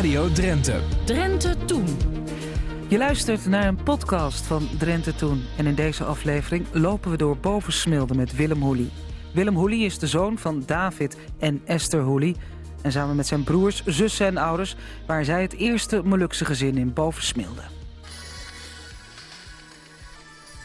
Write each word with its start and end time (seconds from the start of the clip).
Radio 0.00 0.32
Drenthe. 0.32 0.80
Drenthe 1.04 1.64
Toen. 1.64 1.86
Je 2.88 2.98
luistert 2.98 3.46
naar 3.46 3.66
een 3.66 3.82
podcast 3.82 4.46
van 4.46 4.68
Drenthe 4.78 5.14
Toen. 5.14 5.44
En 5.56 5.66
in 5.66 5.74
deze 5.74 6.04
aflevering 6.04 6.66
lopen 6.72 7.10
we 7.10 7.16
door 7.16 7.36
Bovensmilde 7.36 8.14
met 8.14 8.36
Willem 8.36 8.62
Hoelie. 8.62 8.90
Willem 9.34 9.54
Hoelie 9.54 9.84
is 9.84 9.98
de 9.98 10.06
zoon 10.06 10.38
van 10.38 10.62
David 10.66 11.16
en 11.38 11.62
Esther 11.64 12.00
Hoelie. 12.00 12.36
En 12.82 12.92
samen 12.92 13.16
met 13.16 13.26
zijn 13.26 13.44
broers, 13.44 13.84
zussen 13.84 14.26
en 14.26 14.36
ouders... 14.36 14.76
waren 15.06 15.24
zij 15.24 15.42
het 15.42 15.52
eerste 15.52 16.02
Molukse 16.04 16.44
gezin 16.44 16.76
in 16.76 16.92
Bovensmilde. 16.92 17.62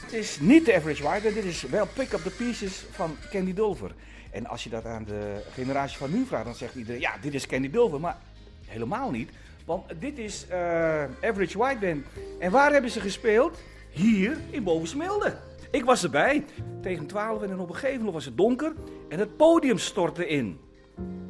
Het 0.01 0.13
is 0.13 0.39
niet 0.39 0.65
de 0.65 0.75
average 0.75 1.03
white, 1.03 1.33
dit 1.33 1.43
is 1.43 1.61
wel 1.61 1.87
pick 1.93 2.13
up 2.13 2.23
the 2.23 2.29
pieces 2.29 2.85
van 2.91 3.17
Candy 3.31 3.53
Dulver. 3.53 3.91
En 4.31 4.47
als 4.47 4.63
je 4.63 4.69
dat 4.69 4.85
aan 4.85 5.03
de 5.03 5.43
generatie 5.53 5.97
van 5.97 6.11
nu 6.11 6.25
vraagt, 6.25 6.45
dan 6.45 6.55
zegt 6.55 6.75
iedereen, 6.75 7.01
ja, 7.01 7.13
dit 7.21 7.33
is 7.33 7.47
Candy 7.47 7.69
Dulver. 7.69 7.99
Maar 7.99 8.17
helemaal 8.65 9.11
niet, 9.11 9.29
want 9.65 9.83
dit 9.99 10.17
is 10.17 10.47
eh, 10.47 11.03
Average 11.03 11.57
White 11.57 11.79
Band. 11.79 12.05
En 12.39 12.51
waar 12.51 12.71
hebben 12.71 12.91
ze 12.91 12.99
gespeeld? 12.99 13.57
Hier 13.89 14.37
in 14.49 14.63
Bovensmilde. 14.63 15.37
Ik 15.71 15.85
was 15.85 16.03
erbij, 16.03 16.45
tegen 16.81 17.05
12 17.05 17.41
en 17.41 17.59
op 17.59 17.69
een 17.69 17.75
gegeven 17.75 17.97
moment 17.97 18.13
was 18.13 18.25
het 18.25 18.37
donker 18.37 18.73
en 19.09 19.19
het 19.19 19.37
podium 19.37 19.77
stortte 19.77 20.27
in. 20.27 20.59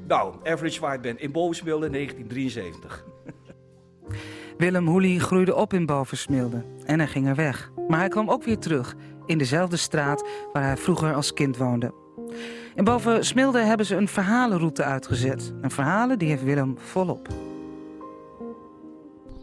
Nou, 0.07 0.35
Average 0.43 0.79
White 0.79 0.99
Band 0.99 1.20
in 1.20 1.31
Bovensmilde 1.31 1.90
1973. 1.90 3.05
Willem 4.57 4.88
Hoelie 4.88 5.20
groeide 5.20 5.55
op 5.55 5.73
in 5.73 5.85
Bovensmilde 5.85 6.63
en 6.85 6.99
hij 6.99 7.07
ging 7.07 7.27
er 7.27 7.35
weg. 7.35 7.71
Maar 7.88 7.99
hij 7.99 8.09
kwam 8.09 8.29
ook 8.29 8.43
weer 8.43 8.59
terug 8.59 8.95
in 9.26 9.38
dezelfde 9.38 9.77
straat 9.77 10.27
waar 10.54 10.63
hij 10.63 10.77
vroeger 10.77 11.13
als 11.13 11.34
kind 11.34 11.57
woonde. 11.57 12.04
In 12.75 12.84
Bovensmilde 12.84 13.59
hebben 13.59 13.85
ze 13.85 13.95
een 13.95 14.07
verhalenroute 14.07 14.84
uitgezet. 14.84 15.53
Een 15.62 15.71
verhalen 15.71 16.20
die 16.20 16.30
heeft 16.30 16.43
Willem 16.43 16.77
volop. 16.77 17.27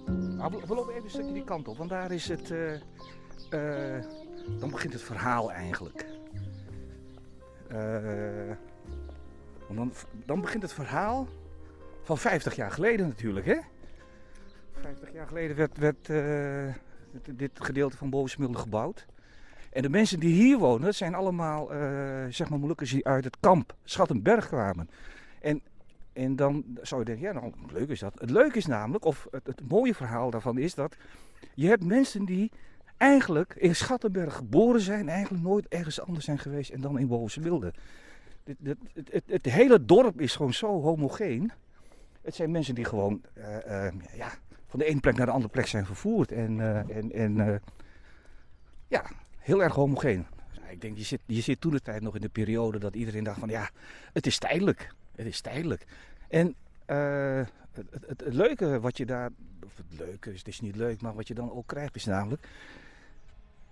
Nou, 0.06 0.54
we, 0.66 0.74
lopen 0.74 0.92
even 0.92 1.04
een 1.04 1.10
stukje 1.10 1.32
die 1.32 1.44
kant 1.44 1.68
op, 1.68 1.76
want 1.76 1.90
daar 1.90 2.12
is 2.12 2.28
het. 2.28 2.50
eh, 2.50 2.74
eh, 3.96 4.04
dan 4.58 4.70
begint 4.70 4.92
het 4.92 5.02
verhaal 5.02 5.52
eigenlijk. 5.52 6.06
Eh, 7.68 8.50
dan, 9.68 9.92
dan 10.26 10.40
begint 10.40 10.62
het 10.62 10.72
verhaal 10.72 11.28
van 12.02 12.18
50 12.18 12.56
jaar 12.56 12.70
geleden 12.70 13.08
natuurlijk, 13.08 13.46
hè? 13.46 13.56
50 14.72 15.12
jaar 15.12 15.26
geleden 15.26 15.56
werd, 15.56 15.78
werd 15.78 16.06
dit, 17.12 17.38
dit 17.38 17.50
gedeelte 17.54 17.96
van 17.96 18.10
Bovensmilde 18.10 18.58
gebouwd. 18.58 19.06
En 19.72 19.82
de 19.82 19.88
mensen 19.88 20.20
die 20.20 20.34
hier 20.34 20.58
wonen, 20.58 20.94
zijn 20.94 21.14
allemaal, 21.14 21.72
eh, 21.72 21.78
zeg 22.28 22.48
maar, 22.50 22.58
Molukkers 22.58 22.90
die 22.90 23.06
uit 23.06 23.24
het 23.24 23.36
kamp 23.40 23.74
Schattenberg 23.84 24.48
kwamen. 24.48 24.90
En, 25.40 25.60
en 26.12 26.36
dan 26.36 26.64
zou 26.80 27.00
je 27.00 27.06
denken, 27.06 27.24
ja, 27.24 27.32
nou, 27.32 27.52
leuk 27.72 27.88
is 27.88 28.00
dat. 28.00 28.14
Het 28.18 28.30
leuke 28.30 28.58
is 28.58 28.66
namelijk, 28.66 29.04
of 29.04 29.26
het, 29.30 29.46
het 29.46 29.68
mooie 29.68 29.94
verhaal 29.94 30.30
daarvan 30.30 30.58
is 30.58 30.74
dat 30.74 30.96
je 31.54 31.66
hebt 31.68 31.84
mensen 31.84 32.24
die 32.24 32.50
eigenlijk 32.96 33.54
in 33.54 33.74
Schattenberg 33.74 34.34
geboren 34.34 34.80
zijn, 34.80 35.08
eigenlijk 35.08 35.44
nooit 35.44 35.68
ergens 35.68 36.00
anders 36.00 36.24
zijn 36.24 36.38
geweest 36.38 36.70
en 36.70 36.80
dan 36.80 36.98
in 36.98 37.06
Bovensmilde. 37.06 37.72
Dit, 38.44 38.56
dit, 38.58 38.76
het, 38.92 39.12
het, 39.12 39.24
het 39.26 39.44
hele 39.44 39.84
dorp 39.84 40.20
is 40.20 40.36
gewoon 40.36 40.52
zo 40.52 40.80
homogeen. 40.80 41.52
Het 42.22 42.34
zijn 42.34 42.50
mensen 42.50 42.74
die 42.74 42.84
gewoon 42.84 43.22
eh, 43.34 43.86
eh, 43.86 43.94
ja, 44.14 44.28
van 44.66 44.78
de 44.78 44.84
ene 44.84 45.00
plek 45.00 45.16
naar 45.16 45.26
de 45.26 45.32
andere 45.32 45.52
plek 45.52 45.66
zijn 45.66 45.86
vervoerd. 45.86 46.32
En, 46.32 46.60
en, 46.90 47.12
en 47.12 47.62
ja, 48.88 49.04
heel 49.42 49.62
erg 49.62 49.74
homogeen. 49.74 50.26
Ik 50.70 50.80
denk, 50.80 50.96
je 50.96 51.04
zit, 51.04 51.20
je 51.26 51.40
zit 51.40 51.60
toen 51.60 51.72
de 51.72 51.80
tijd 51.80 52.02
nog 52.02 52.14
in 52.14 52.20
de 52.20 52.28
periode 52.28 52.78
dat 52.78 52.94
iedereen 52.94 53.24
dacht 53.24 53.38
van 53.38 53.48
ja, 53.48 53.70
het 54.12 54.26
is 54.26 54.38
tijdelijk. 54.38 54.94
Het 55.14 55.26
is 55.26 55.40
tijdelijk. 55.40 55.86
En 56.28 56.54
eh, 56.84 57.40
het, 58.06 58.22
leuke 58.26 58.80
wat 58.80 58.96
je 58.96 59.06
daar, 59.06 59.30
of 59.64 59.76
het 59.76 59.98
leuke 59.98 60.32
is, 60.32 60.38
het 60.38 60.48
is 60.48 60.60
niet 60.60 60.76
leuk, 60.76 61.00
maar 61.00 61.14
wat 61.14 61.28
je 61.28 61.34
dan 61.34 61.52
ook 61.52 61.66
krijgt 61.66 61.96
is 61.96 62.04
namelijk, 62.04 62.48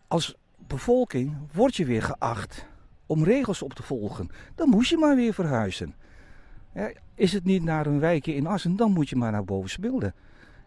als 0.08 0.36
bevolking 0.56 1.36
word 1.52 1.76
je 1.76 1.84
weer 1.84 2.02
geacht 2.02 2.66
om 3.06 3.24
regels 3.24 3.62
op 3.62 3.74
te 3.74 3.82
volgen. 3.82 4.30
Dan 4.54 4.68
moest 4.68 4.90
je 4.90 4.96
maar 4.96 5.16
weer 5.16 5.34
verhuizen. 5.34 5.94
Is 7.14 7.32
het 7.32 7.44
niet 7.44 7.62
naar 7.62 7.86
een 7.86 8.00
wijkje 8.00 8.34
in 8.34 8.46
Assen, 8.46 8.76
dan 8.76 8.92
moet 8.92 9.08
je 9.08 9.16
maar 9.16 9.32
naar 9.32 9.44
Bovensmilde. 9.44 10.12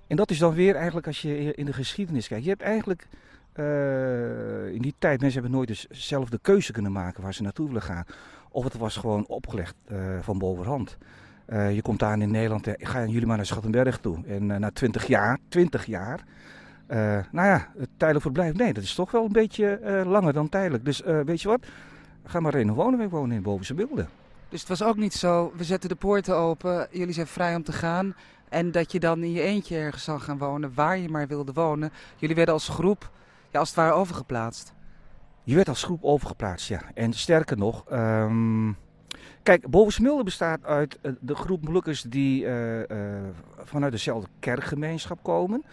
En 0.08 0.16
dat 0.16 0.32
is 0.32 0.38
dan 0.38 0.54
weer 0.54 0.76
eigenlijk 0.76 1.08
als 1.08 1.22
je 1.22 1.54
in 1.54 1.66
de 1.66 1.74
geschiedenis 1.74 2.28
kijkt. 2.28 2.44
Je 2.44 2.50
hebt 2.50 2.62
eigenlijk 2.62 3.08
eh, 3.54 4.74
in 4.74 4.82
die 4.82 4.96
tijd, 4.98 5.22
mensen 5.22 5.42
hebben 5.42 5.58
nooit 5.58 5.68
dus 5.68 5.88
zelf 5.90 6.30
de 6.30 6.40
keuze 6.42 6.72
kunnen 6.72 6.92
maken 6.92 7.24
waar 7.24 7.34
ze 7.34 7.42
naartoe 7.42 7.68
willen 7.68 7.82
gaan. 7.82 8.06
Of 8.54 8.64
het 8.64 8.78
was 8.78 8.98
gewoon 8.98 9.26
opgelegd 9.28 9.76
eh, 9.86 9.98
van 10.22 10.38
bovenhand. 10.38 10.98
Eh, 11.46 11.76
je 11.76 11.82
komt 11.82 12.04
aan 12.04 12.22
in 12.22 12.32
Nederland, 12.32 12.68
eh, 12.68 12.88
gaan 12.88 13.10
jullie 13.10 13.28
maar 13.28 13.38
naar 13.38 13.46
Schattenberg 13.46 14.00
toe. 14.00 14.26
En 14.28 14.46
na 14.46 14.72
20 14.72 15.08
jaar, 15.08 15.38
20 15.48 15.86
jaar, 15.86 16.24
nou 17.32 17.48
ja, 17.48 17.68
tijdelijk 17.98 18.22
verblijf, 18.22 18.54
nee, 18.54 18.74
dat 18.74 18.84
is 18.84 18.96
toch 18.96 19.12
wel 19.12 19.26
een 19.26 19.32
beetje 19.32 20.04
langer 20.06 20.34
dan 20.34 20.50
tijdelijk. 20.50 20.86
Dus 20.86 21.02
weet 21.26 21.42
je 21.42 21.48
wat, 21.48 21.66
ga 22.26 22.40
maar 22.40 22.56
in 22.56 22.74
wonen, 22.74 23.10
wonen 23.10 23.36
in 23.36 23.42
Bovense 23.42 23.74
Beelden. 23.74 24.10
Dus 24.50 24.60
het 24.60 24.70
was 24.70 24.84
ook 24.84 24.96
niet 24.96 25.14
zo, 25.14 25.54
we 25.56 25.64
zetten 25.64 25.90
de 25.90 25.96
poorten 25.96 26.36
open, 26.36 26.88
jullie 26.92 27.14
zijn 27.14 27.28
vrij 27.28 27.56
om 27.56 27.64
te 27.64 27.72
gaan. 27.72 28.16
En 28.50 28.72
dat 28.72 28.92
je 28.92 29.00
dan 29.00 29.24
in 29.24 29.32
je 29.32 29.42
eentje 29.42 29.78
ergens 29.78 30.04
zal 30.04 30.20
gaan 30.20 30.38
wonen, 30.38 30.72
waar 30.76 30.98
je 30.98 31.10
maar 31.10 31.28
wilde 31.28 31.54
wonen. 31.54 31.92
Jullie 32.18 32.36
werden 32.36 32.54
als 32.54 32.70
groep, 32.70 33.10
ja, 33.54 33.60
als 33.60 33.68
het 33.68 33.78
ware 33.78 33.94
overgeplaatst. 33.94 34.74
Je 35.44 35.56
werd 35.56 35.70
als 35.70 35.84
groep 35.84 36.04
overgeplaatst, 36.04 36.68
ja. 36.68 36.82
En 36.94 37.14
sterker 37.14 37.58
nog, 37.58 37.90
ehm, 37.90 38.72
kijk, 39.44 39.70
Bovensmilde 39.70 40.24
bestaat 40.24 40.66
uit 40.66 41.00
eh, 41.02 41.12
de 41.20 41.36
groep 41.36 41.64
Molukkers 41.64 42.02
die 42.02 42.46
eh, 42.46 42.82
eh, 42.82 43.24
vanuit 43.64 43.92
dezelfde 43.92 44.30
kerkgemeenschap 44.40 45.24
komen. 45.24 45.64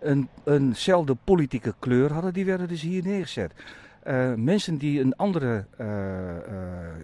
Een, 0.00 0.28
eenzelfde 0.44 1.16
politieke 1.24 1.74
kleur 1.78 2.12
hadden, 2.12 2.32
die 2.32 2.44
werden 2.44 2.68
dus 2.68 2.82
hier 2.82 3.02
neergezet. 3.02 3.52
Mensen 4.36 4.76
die 4.78 5.00
een 5.00 5.16
andere 5.16 5.64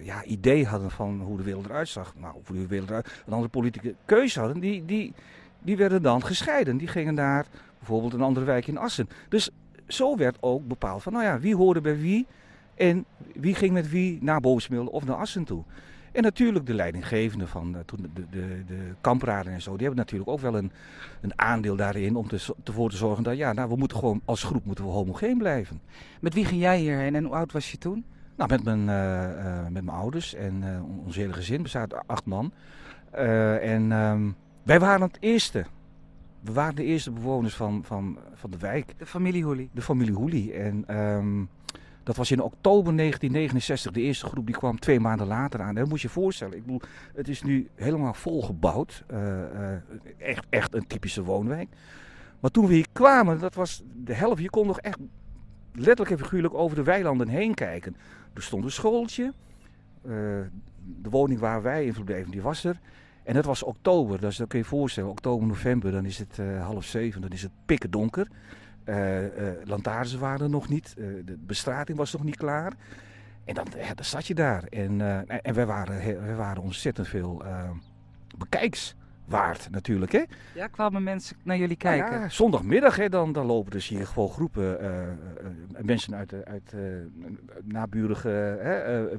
ja, 0.01 0.23
idee 0.23 0.65
hadden 0.65 0.91
van 0.91 1.21
hoe 1.21 1.37
de 1.37 1.43
wereld 1.43 1.65
eruit 1.65 1.87
zag, 1.87 2.13
nou, 2.17 2.33
hoe 2.45 2.55
de 2.55 2.67
wereld 2.67 2.89
eruit, 2.89 3.23
een 3.25 3.33
andere 3.33 3.51
politieke 3.51 3.95
keuze 4.05 4.39
hadden, 4.39 4.59
die, 4.59 4.85
die, 4.85 5.13
die 5.59 5.77
werden 5.77 6.01
dan 6.01 6.23
gescheiden. 6.25 6.77
Die 6.77 6.87
gingen 6.87 7.13
naar 7.13 7.45
bijvoorbeeld 7.77 8.13
een 8.13 8.21
andere 8.21 8.45
wijk 8.45 8.67
in 8.67 8.77
Assen. 8.77 9.09
Dus 9.29 9.51
zo 9.93 10.17
werd 10.17 10.37
ook 10.39 10.67
bepaald 10.67 11.03
van, 11.03 11.13
nou 11.13 11.25
ja, 11.25 11.39
wie 11.39 11.55
hoorde 11.55 11.81
bij 11.81 11.97
wie 11.99 12.27
en 12.75 13.05
wie 13.33 13.55
ging 13.55 13.73
met 13.73 13.89
wie 13.89 14.17
naar 14.21 14.41
Bovensmilde 14.41 14.91
of 14.91 15.05
naar 15.05 15.15
Assen 15.15 15.43
toe. 15.43 15.63
En 16.13 16.23
natuurlijk 16.23 16.65
de 16.65 16.73
leidinggevenden 16.73 17.47
van 17.47 17.75
eh, 17.75 17.81
toen 17.85 18.01
de, 18.01 18.09
de, 18.13 18.25
de, 18.29 18.63
de 18.67 18.93
kampraden 19.01 19.53
en 19.53 19.61
zo, 19.61 19.71
die 19.71 19.85
hebben 19.85 20.05
natuurlijk 20.05 20.29
ook 20.29 20.39
wel 20.39 20.57
een, 20.57 20.71
een 21.21 21.31
aandeel 21.35 21.75
daarin 21.75 22.15
om 22.15 22.27
te, 22.27 22.53
ervoor 22.63 22.89
te 22.89 22.95
zorgen 22.95 23.23
dat, 23.23 23.37
ja, 23.37 23.53
nou, 23.53 23.69
we 23.69 23.75
moeten 23.75 23.97
gewoon 23.97 24.21
als 24.25 24.43
groep 24.43 24.65
moeten 24.65 24.85
we 24.85 24.91
homogeen 24.91 25.37
blijven. 25.37 25.81
Met 26.21 26.33
wie 26.33 26.45
ging 26.45 26.61
jij 26.61 26.79
hierheen 26.79 27.15
en 27.15 27.23
hoe 27.23 27.33
oud 27.33 27.51
was 27.51 27.71
je 27.71 27.77
toen? 27.77 28.05
Nou, 28.35 28.49
met 28.49 28.63
mijn, 28.63 28.89
eh, 28.89 29.57
eh, 29.57 29.63
met 29.63 29.83
mijn 29.83 29.97
ouders 29.97 30.33
en 30.33 30.63
ons 31.05 31.15
hele 31.15 31.33
gezin 31.33 31.61
bestaat 31.61 31.93
uit 31.93 32.03
acht 32.07 32.25
man. 32.25 32.51
En 33.11 33.91
ehm, 33.91 34.29
wij 34.63 34.79
waren 34.79 35.01
het 35.01 35.17
eerste. 35.19 35.65
We 36.43 36.53
waren 36.53 36.75
de 36.75 36.83
eerste 36.83 37.11
bewoners 37.11 37.55
van, 37.55 37.83
van, 37.83 38.17
van 38.33 38.49
de 38.51 38.57
wijk, 38.57 38.93
De 38.97 39.05
familie 39.05 39.43
Hoelie. 39.43 39.69
de 39.73 39.81
familie 39.81 40.13
Hoelie. 40.13 40.53
En 40.53 40.83
ehm, 40.87 41.43
dat 42.03 42.15
was 42.15 42.31
in 42.31 42.41
oktober 42.41 42.95
1969. 42.95 43.91
De 43.91 44.01
eerste 44.01 44.25
groep 44.25 44.45
die 44.45 44.55
kwam 44.55 44.79
twee 44.79 44.99
maanden 44.99 45.27
later 45.27 45.61
aan. 45.61 45.67
En 45.67 45.75
dat 45.75 45.89
moet 45.89 46.01
je 46.01 46.07
je 46.07 46.13
voorstellen. 46.13 46.57
Ik 46.57 46.61
bedoel, 46.63 46.81
het 47.15 47.27
is 47.27 47.43
nu 47.43 47.69
helemaal 47.75 48.13
volgebouwd. 48.13 49.03
Eh, 49.07 49.73
echt, 50.17 50.45
echt 50.49 50.73
een 50.73 50.87
typische 50.87 51.23
woonwijk. 51.23 51.69
Maar 52.39 52.51
toen 52.51 52.67
we 52.67 52.73
hier 52.73 52.87
kwamen, 52.91 53.39
dat 53.39 53.55
was 53.55 53.83
de 54.03 54.13
helft. 54.13 54.41
Je 54.41 54.49
kon 54.49 54.67
nog 54.67 54.79
echt 54.79 54.99
letterlijk 55.73 56.11
en 56.11 56.17
figuurlijk 56.17 56.53
over 56.53 56.75
de 56.75 56.83
weilanden 56.83 57.27
heen 57.27 57.53
kijken. 57.53 57.95
Er 58.33 58.43
stond 58.43 58.63
een 58.63 58.71
schooltje. 58.71 59.33
Eh, 60.01 60.11
de 61.01 61.09
woning 61.09 61.39
waar 61.39 61.61
wij 61.61 61.85
in 61.85 61.93
verbleven, 61.93 62.31
die 62.31 62.41
was 62.41 62.63
er. 62.63 62.79
En 63.23 63.35
het 63.35 63.45
was 63.45 63.63
oktober, 63.63 64.19
dus 64.19 64.37
dat 64.37 64.47
kun 64.47 64.59
je 64.59 64.63
je 64.63 64.69
voorstellen. 64.69 65.09
Oktober, 65.09 65.47
november, 65.47 65.91
dan 65.91 66.05
is 66.05 66.17
het 66.17 66.39
eh, 66.39 66.65
half 66.65 66.85
zeven, 66.85 67.21
dan 67.21 67.29
is 67.29 67.41
het 67.41 67.51
pikken 67.65 67.91
donker. 67.91 68.27
Eh 68.83 69.25
eh, 69.25 69.55
lantaarns 69.63 70.15
waren 70.15 70.41
er 70.41 70.49
nog 70.49 70.69
niet. 70.69 70.93
de 70.95 71.37
bestrating 71.39 71.97
was 71.97 72.13
nog 72.13 72.23
niet 72.23 72.37
klaar. 72.37 72.73
En 73.45 73.53
dan, 73.53 73.67
dan 73.95 74.05
zat 74.05 74.27
je 74.27 74.35
daar. 74.35 74.63
En, 74.63 75.01
en 75.27 75.53
wij 75.53 75.65
waren, 75.65 76.25
wij 76.25 76.35
waren 76.35 76.63
ontzettend 76.63 77.07
veel 77.07 77.43
bekijks 78.37 78.95
waard 79.25 79.67
natuurlijk. 79.71 80.11
Hè? 80.11 80.23
Ja, 80.55 80.67
kwamen 80.67 81.03
mensen 81.03 81.37
naar 81.43 81.57
jullie 81.57 81.77
Nou 81.81 81.97
kijken? 81.97 82.19
ja, 82.19 82.29
zondagmiddag, 82.29 82.95
hè, 82.95 83.09
dan, 83.09 83.31
dan 83.31 83.45
lopen 83.45 83.71
dus 83.71 83.87
hier 83.87 84.07
gewoon 84.07 84.29
groepen 84.29 84.79
eh, 84.79 85.01
eh, 85.01 85.09
eh, 85.09 85.15
mensen 85.83 86.15
uit, 86.15 86.29
de- 86.29 86.45
uit 86.45 86.75
naburige 87.63 88.57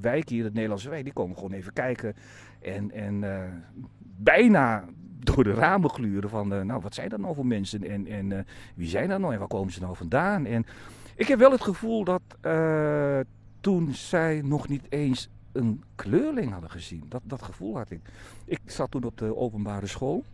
wijken 0.00 0.34
hier, 0.34 0.44
het 0.44 0.54
Nederlandse 0.54 0.88
wijk, 0.90 1.04
die 1.04 1.12
komen 1.12 1.36
gewoon 1.36 1.52
even 1.52 1.72
kijken. 1.72 2.14
En, 2.62 2.90
en 2.90 3.24
bijna 4.16 4.84
door 5.18 5.44
de 5.44 5.54
ramen 5.54 5.90
gluren 5.90 6.30
van, 6.30 6.48
nou 6.66 6.80
wat 6.80 6.94
zijn 6.94 7.08
dat 7.08 7.20
nou 7.20 7.34
voor 7.34 7.46
mensen 7.46 7.84
en, 7.90 8.06
en 8.06 8.46
wie 8.74 8.88
zijn 8.88 9.08
dat 9.08 9.18
nou 9.20 9.32
en 9.32 9.38
waar 9.38 9.48
komen 9.48 9.72
ze 9.72 9.80
nou 9.80 9.96
vandaan? 9.96 10.46
En 10.46 10.66
ik 11.16 11.28
heb 11.28 11.38
wel 11.38 11.50
het 11.50 11.62
gevoel 11.62 12.04
dat 12.04 12.22
toen 13.60 13.92
zij 13.94 14.40
nog 14.44 14.68
niet 14.68 14.86
eens 14.88 15.28
een 15.54 15.82
kleurling 15.94 16.52
hadden 16.52 16.70
gezien, 16.70 17.04
dat, 17.08 17.20
dat 17.24 17.42
gevoel 17.42 17.76
had 17.76 17.90
ik. 17.90 18.00
Ik 18.44 18.60
zat 18.66 18.90
toen 18.90 19.04
op 19.04 19.18
de 19.18 19.36
openbare 19.36 19.86
school. 19.86 20.24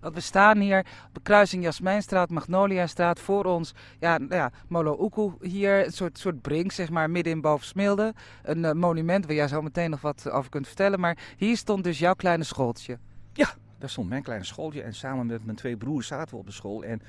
Want 0.00 0.14
we 0.14 0.20
staan 0.20 0.58
hier 0.58 0.78
op 0.78 1.14
de 1.14 1.20
kruising 1.22 1.62
Jasmijnstraat, 1.62 2.30
Magnoliastraat. 2.30 3.20
Voor 3.20 3.44
ons, 3.44 3.74
ja, 3.98 4.18
nou 4.18 4.34
ja 4.34 4.52
Molo 4.68 5.04
Uku 5.04 5.48
hier, 5.48 5.84
een 5.84 5.92
soort, 5.92 6.18
soort 6.18 6.40
brink, 6.40 6.72
zeg 6.72 6.90
maar, 6.90 7.10
midden 7.10 7.32
in 7.32 7.40
Bovensmilde. 7.40 8.14
Een 8.42 8.64
eh, 8.64 8.72
monument 8.72 9.26
waar 9.26 9.34
jij 9.34 9.48
zo 9.48 9.62
meteen 9.62 9.90
nog 9.90 10.00
wat 10.00 10.30
over 10.30 10.50
kunt 10.50 10.66
vertellen. 10.66 11.00
Maar 11.00 11.18
hier 11.36 11.56
stond 11.56 11.84
dus 11.84 11.98
jouw 11.98 12.14
kleine 12.14 12.44
schooltje. 12.44 12.98
Ja, 13.32 13.54
daar 13.78 13.90
stond 13.90 14.08
mijn 14.08 14.22
kleine 14.22 14.44
schooltje. 14.44 14.82
En 14.82 14.94
samen 14.94 15.26
met 15.26 15.44
mijn 15.44 15.56
twee 15.56 15.76
broers 15.76 16.06
zaten 16.06 16.34
we 16.34 16.40
op 16.40 16.46
de 16.46 16.52
school. 16.52 16.84
En 16.84 17.02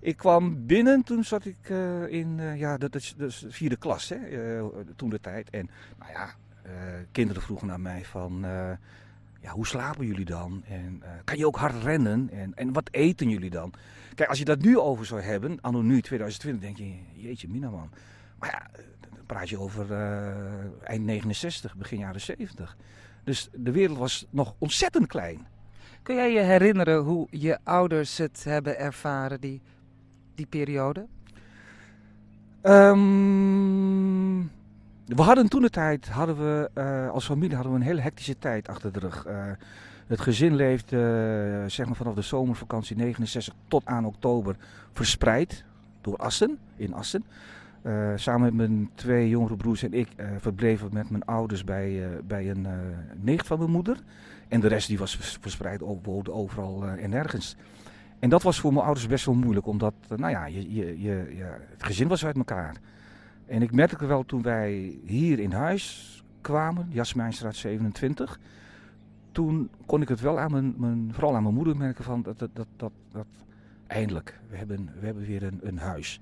ik 0.00 0.16
kwam 0.16 0.66
binnen, 0.66 1.02
toen 1.02 1.24
zat 1.24 1.44
ik 1.44 1.68
uh, 1.68 2.06
in, 2.06 2.38
uh, 2.38 2.58
ja, 2.58 2.76
dat 2.76 2.94
is 2.94 3.14
de 3.16 3.30
vierde 3.30 3.76
klas, 3.76 4.08
hè, 4.08 4.18
toen 4.96 5.10
de 5.10 5.20
tijd. 5.20 5.50
En, 5.50 5.70
nou 5.98 6.12
ja, 6.12 6.34
kinderen 7.12 7.42
vroegen 7.42 7.66
naar 7.66 7.80
mij 7.80 8.04
van 8.04 8.44
ja, 9.40 9.50
hoe 9.50 9.66
slapen 9.66 10.06
jullie 10.06 10.24
dan? 10.24 10.62
En 10.68 11.02
uh, 11.02 11.08
kan 11.24 11.38
je 11.38 11.46
ook 11.46 11.56
hard 11.56 11.82
rennen? 11.82 12.30
En, 12.32 12.52
en 12.54 12.72
wat 12.72 12.88
eten 12.90 13.28
jullie 13.28 13.50
dan? 13.50 13.72
Kijk, 14.14 14.28
als 14.28 14.38
je 14.38 14.44
dat 14.44 14.62
nu 14.62 14.78
over 14.78 15.06
zou 15.06 15.20
hebben, 15.20 15.58
anno 15.60 15.80
nu 15.80 16.00
2020, 16.00 16.62
denk 16.62 16.76
je, 16.76 17.22
jeetje 17.22 17.48
mina 17.48 17.70
man. 17.70 17.90
Maar 18.38 18.50
ja, 18.50 18.80
dan 19.00 19.26
praat 19.26 19.48
je 19.48 19.58
over 19.58 19.92
eind 20.82 21.04
69, 21.04 21.76
begin 21.76 21.98
jaren 21.98 22.20
70. 22.20 22.76
Dus 23.24 23.48
de 23.52 23.72
wereld 23.72 23.98
was 23.98 24.26
nog 24.30 24.54
ontzettend 24.58 25.06
klein. 25.06 25.46
Kun 26.02 26.14
jij 26.14 26.32
je 26.32 26.40
herinneren 26.40 27.02
hoe 27.02 27.26
je 27.30 27.58
ouders 27.62 28.18
het 28.18 28.44
hebben 28.44 28.78
ervaren, 28.78 29.40
die, 29.40 29.60
die 30.34 30.46
periode? 30.46 31.06
Um, 32.62 34.07
we 35.08 35.22
hadden 35.22 35.48
toen 35.48 35.62
de 35.62 35.70
tijd, 35.70 36.08
hadden 36.08 36.36
we, 36.36 36.70
uh, 36.74 37.10
als 37.10 37.24
familie 37.24 37.54
hadden 37.54 37.72
we 37.72 37.78
een 37.78 37.84
hele 37.84 38.00
hectische 38.00 38.38
tijd 38.38 38.68
achter 38.68 38.92
de 38.92 38.98
rug. 38.98 39.26
Uh, 39.26 39.42
het 40.06 40.20
gezin 40.20 40.54
leefde 40.54 40.96
uh, 40.96 41.70
zeg 41.70 41.86
maar 41.86 41.96
vanaf 41.96 42.14
de 42.14 42.22
zomervakantie 42.22 42.96
69 42.96 43.54
tot 43.68 43.86
aan 43.86 44.04
oktober 44.04 44.56
verspreid 44.92 45.64
door 46.00 46.16
Assen, 46.16 46.58
in 46.76 46.94
Assen. 46.94 47.24
samen 48.16 48.40
met 48.42 48.54
mijn 48.54 48.90
twee 48.94 49.28
jongere 49.28 49.56
broers 49.56 49.82
en 49.82 49.92
ik 49.92 50.08
verbleven 50.38 50.88
met 50.92 51.10
mijn 51.10 51.24
ouders 51.24 51.64
bij, 51.64 52.08
bij 52.24 52.50
een 52.50 52.66
nicht 53.20 53.46
van 53.46 53.58
mijn 53.58 53.70
moeder. 53.70 53.96
En 54.48 54.60
de 54.60 54.68
rest 54.68 54.88
die 54.88 54.98
was 54.98 55.16
verspreid 55.40 55.82
overal 56.28 56.86
en 56.86 57.10
nergens. 57.10 57.56
En 58.18 58.28
dat 58.28 58.42
was 58.42 58.60
voor 58.60 58.72
mijn 58.72 58.84
ouders 58.84 59.06
best 59.06 59.24
wel 59.24 59.34
moeilijk, 59.34 59.66
omdat 59.66 59.94
nou 60.16 60.30
ja, 60.30 60.46
je, 60.46 60.74
je, 60.74 61.02
je, 61.02 61.44
het 61.70 61.82
gezin 61.82 62.08
was 62.08 62.24
uit 62.24 62.36
elkaar. 62.36 62.76
En 63.48 63.62
ik 63.62 63.72
merkte 63.72 64.06
wel 64.06 64.24
toen 64.24 64.42
wij 64.42 64.98
hier 65.04 65.38
in 65.38 65.52
huis 65.52 66.16
kwamen, 66.40 66.86
Jasmijnstraat 66.90 67.54
27. 67.54 68.40
Toen 69.32 69.70
kon 69.86 70.02
ik 70.02 70.08
het 70.08 70.20
wel 70.20 70.38
aan 70.38 70.50
mijn, 70.50 70.74
mijn, 70.76 71.10
vooral 71.12 71.36
aan 71.36 71.42
mijn 71.42 71.54
moeder 71.54 71.76
merken 71.76 72.04
van 72.04 72.22
dat, 72.22 72.38
dat, 72.38 72.50
dat, 72.52 72.66
dat, 72.76 72.92
dat 73.12 73.26
eindelijk, 73.86 74.40
we 74.48 74.56
hebben, 74.56 74.90
we 75.00 75.06
hebben 75.06 75.26
weer 75.26 75.42
een, 75.42 75.58
een 75.62 75.78
huis. 75.78 76.20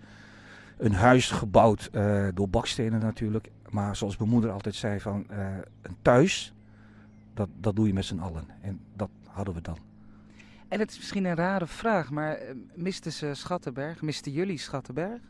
Een 0.76 0.92
huis 0.92 1.30
gebouwd 1.30 1.90
uh, 1.92 2.28
door 2.34 2.48
bakstenen 2.48 3.00
natuurlijk. 3.00 3.50
Maar 3.70 3.96
zoals 3.96 4.16
mijn 4.16 4.30
moeder 4.30 4.50
altijd 4.50 4.74
zei 4.74 5.00
van 5.00 5.26
uh, 5.30 5.46
een 5.82 5.96
thuis, 6.02 6.54
dat, 7.34 7.48
dat 7.60 7.76
doe 7.76 7.86
je 7.86 7.92
met 7.92 8.04
z'n 8.04 8.18
allen. 8.18 8.44
En 8.60 8.80
dat 8.94 9.10
hadden 9.24 9.54
we 9.54 9.60
dan. 9.60 9.78
En 10.68 10.78
het 10.78 10.90
is 10.90 10.96
misschien 10.96 11.24
een 11.24 11.34
rare 11.34 11.66
vraag, 11.66 12.10
maar 12.10 12.42
uh, 12.42 12.48
misten 12.74 13.12
ze 13.12 13.34
Schattenberg? 13.34 14.02
Misten 14.02 14.32
jullie 14.32 14.58
Schattenberg? 14.58 15.20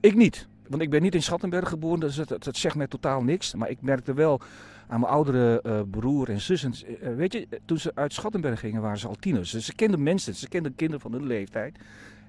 Ik 0.00 0.14
niet. 0.14 0.48
Want 0.68 0.82
ik 0.82 0.90
ben 0.90 1.02
niet 1.02 1.14
in 1.14 1.22
Schattenberg 1.22 1.68
geboren, 1.68 2.00
dus 2.00 2.16
het, 2.16 2.48
zegt 2.50 2.76
mij 2.76 2.86
totaal 2.86 3.22
niks. 3.22 3.54
Maar 3.54 3.70
ik 3.70 3.82
merkte 3.82 4.14
wel 4.14 4.40
aan 4.88 5.00
mijn 5.00 5.12
oudere 5.12 5.62
uh, 5.66 5.80
broer 5.90 6.28
en 6.28 6.40
zussen. 6.40 6.72
Uh, 7.02 7.14
weet 7.14 7.32
je, 7.32 7.48
toen 7.64 7.78
ze 7.78 7.90
uit 7.94 8.12
Schattenberg 8.12 8.60
gingen, 8.60 8.82
waren 8.82 8.98
ze 8.98 9.08
al 9.08 9.16
tieners. 9.20 9.50
Dus 9.50 9.64
ze 9.64 9.74
kenden 9.74 10.02
mensen, 10.02 10.34
ze 10.34 10.48
kenden 10.48 10.74
kinderen 10.74 11.00
van 11.00 11.12
hun 11.12 11.26
leeftijd. 11.26 11.78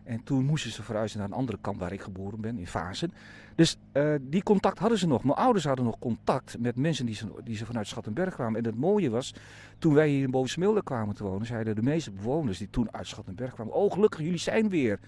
En 0.03 0.23
toen 0.23 0.45
moesten 0.45 0.71
ze 0.71 0.83
verhuizen 0.83 1.19
naar 1.19 1.27
een 1.27 1.33
andere 1.33 1.57
kant 1.61 1.79
waar 1.79 1.91
ik 1.91 2.01
geboren 2.01 2.41
ben, 2.41 2.57
in 2.57 2.67
Vazen. 2.67 3.11
Dus 3.55 3.77
die 4.21 4.43
contact 4.43 4.79
hadden 4.79 4.97
ze 4.97 5.07
nog. 5.07 5.23
Mijn 5.23 5.37
ouders 5.37 5.65
hadden 5.65 5.85
nog 5.85 5.99
contact 5.99 6.59
met 6.59 6.75
mensen 6.75 7.05
die 7.05 7.15
ze, 7.15 7.27
die 7.43 7.55
ze 7.55 7.65
vanuit 7.65 7.87
Schattenberg 7.87 8.33
kwamen. 8.33 8.59
En 8.59 8.65
het 8.65 8.75
mooie 8.75 9.09
was, 9.09 9.33
toen 9.79 9.93
wij 9.93 10.09
hier 10.09 10.23
in 10.23 10.31
Bovensmilde 10.31 10.83
kwamen 10.83 11.15
te 11.15 11.23
wonen, 11.23 11.47
zeiden 11.47 11.75
de 11.75 11.81
meeste 11.81 12.11
bewoners 12.11 12.57
die 12.57 12.69
toen 12.69 12.93
uit 12.93 13.07
Schattenberg 13.07 13.53
kwamen: 13.53 13.73
Oh, 13.73 13.91
gelukkig, 13.91 14.19
jullie 14.19 14.37
zijn 14.37 14.69
weer. 14.69 14.99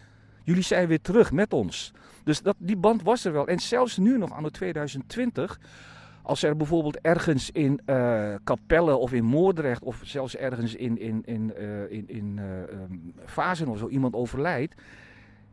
Jullie 0.49 0.63
zijn 0.63 0.87
weer 0.87 1.01
terug 1.01 1.31
met 1.31 1.53
ons. 1.53 1.93
Dus 2.23 2.41
dat, 2.41 2.55
die 2.57 2.77
band 2.77 3.03
was 3.03 3.25
er 3.25 3.31
wel. 3.31 3.47
En 3.47 3.59
zelfs 3.59 3.97
nu 3.97 4.17
nog 4.17 4.41
de 4.41 4.51
2020, 4.51 5.59
als 6.21 6.43
er 6.43 6.55
bijvoorbeeld 6.55 6.99
ergens 7.01 7.51
in 7.51 7.81
uh, 7.85 8.35
Capelle 8.43 8.95
of 8.95 9.13
in 9.13 9.23
Moordrecht 9.23 9.83
of 9.83 10.01
zelfs 10.03 10.35
ergens 10.35 10.75
in, 10.75 10.99
in, 10.99 11.21
in, 11.25 11.53
uh, 11.59 11.91
in, 11.91 12.07
in 12.07 12.37
uh, 12.39 12.81
um, 12.81 13.13
Fazen 13.25 13.67
of 13.67 13.77
zo 13.77 13.87
iemand 13.87 14.13
overlijdt. 14.13 14.75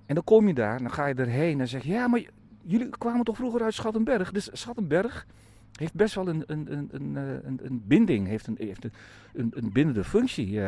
En 0.06 0.14
dan 0.14 0.24
kom 0.24 0.46
je 0.46 0.54
daar, 0.54 0.78
dan 0.78 0.92
ga 0.92 1.06
je 1.06 1.14
erheen 1.14 1.60
en 1.60 1.68
zeg 1.68 1.82
je, 1.82 1.92
ja, 1.92 2.08
maar 2.08 2.22
jullie 2.62 2.88
kwamen 2.88 3.24
toch 3.24 3.36
vroeger 3.36 3.62
uit 3.62 3.74
Schattenberg? 3.74 4.32
Dus 4.32 4.48
Schattenberg 4.52 5.26
heeft 5.72 5.94
best 5.94 6.14
wel 6.14 6.28
een, 6.28 6.42
een, 6.46 6.72
een, 6.72 6.88
een, 6.92 7.16
een, 7.16 7.60
een 7.62 7.82
binding, 7.86 8.26
heeft 8.26 8.46
een, 8.46 8.56
heeft 8.58 8.84
een, 8.84 8.92
een, 9.32 9.52
een 9.54 9.72
bindende 9.72 10.04
functie. 10.04 10.60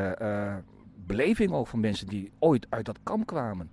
beleving 1.06 1.52
ook 1.52 1.66
van 1.66 1.80
mensen 1.80 2.06
die 2.06 2.32
ooit 2.38 2.66
uit 2.68 2.86
dat 2.86 2.98
kamp 3.02 3.26
kwamen. 3.26 3.70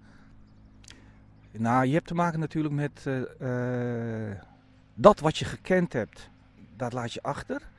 Nou, 1.57 1.85
je 1.85 1.93
hebt 1.93 2.07
te 2.07 2.15
maken 2.15 2.39
natuurlijk 2.39 2.73
met 2.73 3.05
uh, 3.07 3.21
uh, 3.41 4.35
dat 4.93 5.19
wat 5.19 5.37
je 5.37 5.45
gekend 5.45 5.93
hebt, 5.93 6.29
dat 6.75 6.93
laat 6.93 7.13
je 7.13 7.21
achter. 7.21 7.69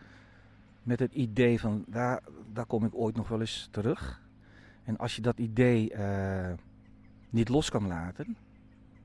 Met 0.82 0.98
het 0.98 1.12
idee 1.12 1.60
van 1.60 1.84
daar, 1.86 2.22
daar 2.52 2.66
kom 2.66 2.84
ik 2.84 2.94
ooit 2.94 3.16
nog 3.16 3.28
wel 3.28 3.40
eens 3.40 3.68
terug. 3.70 4.20
En 4.84 4.96
als 4.96 5.16
je 5.16 5.22
dat 5.22 5.38
idee 5.38 5.92
uh, 5.92 6.52
niet 7.30 7.48
los 7.48 7.70
kan 7.70 7.86
laten, 7.86 8.36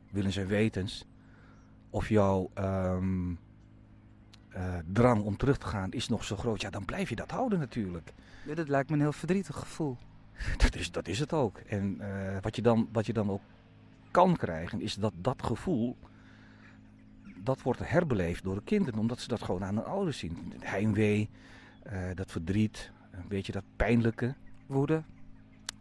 willens 0.09 0.38
en 0.38 0.47
wetens, 0.47 1.06
of 1.89 2.09
jouw 2.09 2.50
um, 2.59 3.39
drang 4.91 5.23
om 5.23 5.38
terug 5.38 5.57
te 5.57 5.65
gaan 5.65 5.91
is 5.91 6.07
nog 6.07 6.23
zo 6.23 6.35
groot, 6.35 6.62
ja, 6.62 6.69
dan 6.69 6.85
blijf 6.85 7.09
je 7.09 7.15
dat 7.15 7.31
houden 7.31 7.59
natuurlijk. 7.59 8.13
Ja, 8.45 8.56
dat 8.56 8.68
lijkt 8.68 8.89
me 8.89 8.95
een 8.95 9.01
heel 9.01 9.13
verdrietig 9.13 9.57
gevoel. 9.57 9.97
Dat 10.57 10.75
is, 10.75 10.91
dat 10.91 11.07
is 11.07 11.19
het 11.19 11.33
ook. 11.33 11.57
En 11.57 12.01
wat, 12.41 12.56
je 12.56 12.62
dan, 12.62 12.89
wat 12.91 13.06
je 13.06 13.13
dan 13.13 13.29
ook 13.29 13.41
kan 14.12 14.36
krijgen, 14.36 14.81
is 14.81 14.96
dat 14.96 15.13
dat 15.16 15.44
gevoel, 15.44 15.98
dat 17.44 17.62
wordt 17.62 17.90
herbeleefd 17.90 18.44
door 18.44 18.56
de 18.56 18.63
kinderen, 18.63 19.00
omdat 19.00 19.19
ze 19.19 19.28
dat 19.28 19.42
gewoon 19.42 19.63
aan 19.63 19.75
hun 19.75 19.86
ouders 19.86 20.18
zien. 20.18 20.38
Het 20.54 20.69
heimwee, 20.69 21.30
uh, 21.88 21.94
dat 22.13 22.31
verdriet, 22.31 22.92
een 23.12 23.28
beetje 23.28 23.52
dat 23.52 23.63
pijnlijke. 23.75 24.36
Woede. 24.66 25.04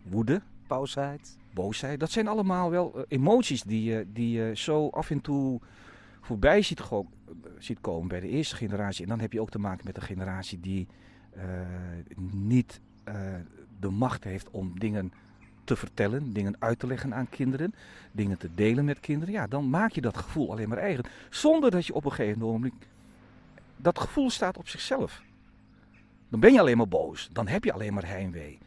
Woede. 0.03 0.43
Boosheid. 0.67 1.39
Boosheid. 1.55 2.01
Dat 2.01 2.11
zijn 2.11 2.29
allemaal 2.29 2.71
wel 2.71 2.93
uh, 2.97 3.03
emoties 3.09 3.63
die 3.63 3.85
je 3.85 4.07
die, 4.13 4.39
uh, 4.39 4.57
zo 4.57 4.89
af 4.89 5.11
en 5.11 5.21
toe 5.21 5.61
voorbij 6.21 6.63
ziet, 6.63 6.83
ziet, 7.59 7.81
komen 7.81 8.09
bij 8.09 8.21
de 8.21 8.29
eerste 8.29 8.57
generatie. 8.57 9.03
En 9.03 9.09
dan 9.09 9.21
heb 9.21 9.33
je 9.33 9.41
ook 9.41 9.51
te 9.51 9.59
maken 9.59 9.87
met 9.87 9.97
een 9.97 10.03
generatie 10.03 10.61
die 10.61 10.89
niet 12.31 12.81
de 13.81 13.91
macht 13.91 14.25
heeft 14.25 14.51
om 14.51 14.79
dingen 14.79 15.13
te 15.71 15.77
vertellen, 15.77 16.33
dingen 16.33 16.57
uit 16.59 16.79
te 16.79 16.87
leggen 16.87 17.15
aan 17.15 17.29
kinderen, 17.29 17.75
dingen 18.13 18.39
te 18.39 18.49
delen 18.55 18.85
met 18.85 19.01
kinderen, 19.01 19.35
ja, 19.35 19.47
dan 19.47 19.71
maak 19.71 19.93
je 19.93 20.01
dat 20.01 20.17
gevoel 20.17 20.51
alleen 20.51 20.69
maar 20.69 20.79
eigen. 20.79 21.05
Zonder 21.29 21.71
dat 21.71 21.87
je 21.87 21.95
op 21.95 22.05
een 22.05 22.13
gegeven 22.13 22.41
moment. 22.41 22.73
Dat 23.77 23.99
gevoel 23.99 24.31
staat 24.31 24.59
op 24.59 24.69
zichzelf. 24.69 25.23
Dan 26.29 26.41
ben 26.41 26.53
je 26.53 26.61
alleen 26.61 26.77
maar 26.77 26.89
boos. 26.89 27.29
Dan 27.33 27.49
heb 27.49 27.65
je 27.65 27.73
alleen 27.73 27.95
maar 27.95 28.07
heimwee. 28.07 28.59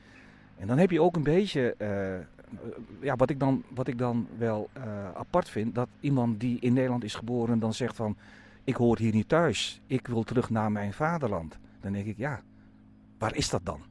En 0.58 0.68
dan 0.68 0.78
heb 0.78 0.92
je 0.92 1.02
ook 1.02 1.16
een 1.16 1.24
beetje. 1.24 1.76
Uh, 1.78 2.60
ja, 3.00 3.16
wat 3.16 3.30
ik 3.30 3.40
dan, 3.40 3.64
wat 3.70 3.88
ik 3.88 3.98
dan 3.98 4.28
wel 4.38 4.70
uh, 4.78 4.84
apart 5.14 5.50
vind, 5.50 5.76
dat 5.76 5.88
iemand 6.00 6.40
die 6.40 6.58
in 6.60 6.74
Nederland 6.74 7.04
is 7.04 7.16
geboren 7.16 7.60
dan 7.60 7.74
zegt 7.74 7.96
van. 7.96 8.18
Ik 8.64 8.76
hoor 8.76 8.98
hier 8.98 9.14
niet 9.14 9.30
thuis. 9.30 9.82
Ik 9.88 10.08
wil 10.08 10.24
terug 10.24 10.50
naar 10.50 10.72
mijn 10.72 10.94
vaderland. 10.94 11.58
Dan 11.82 11.92
denk 11.92 12.06
ik, 12.06 12.18
ja, 12.18 12.42
waar 13.18 13.36
is 13.36 13.50
dat 13.50 13.66
dan? 13.66 13.82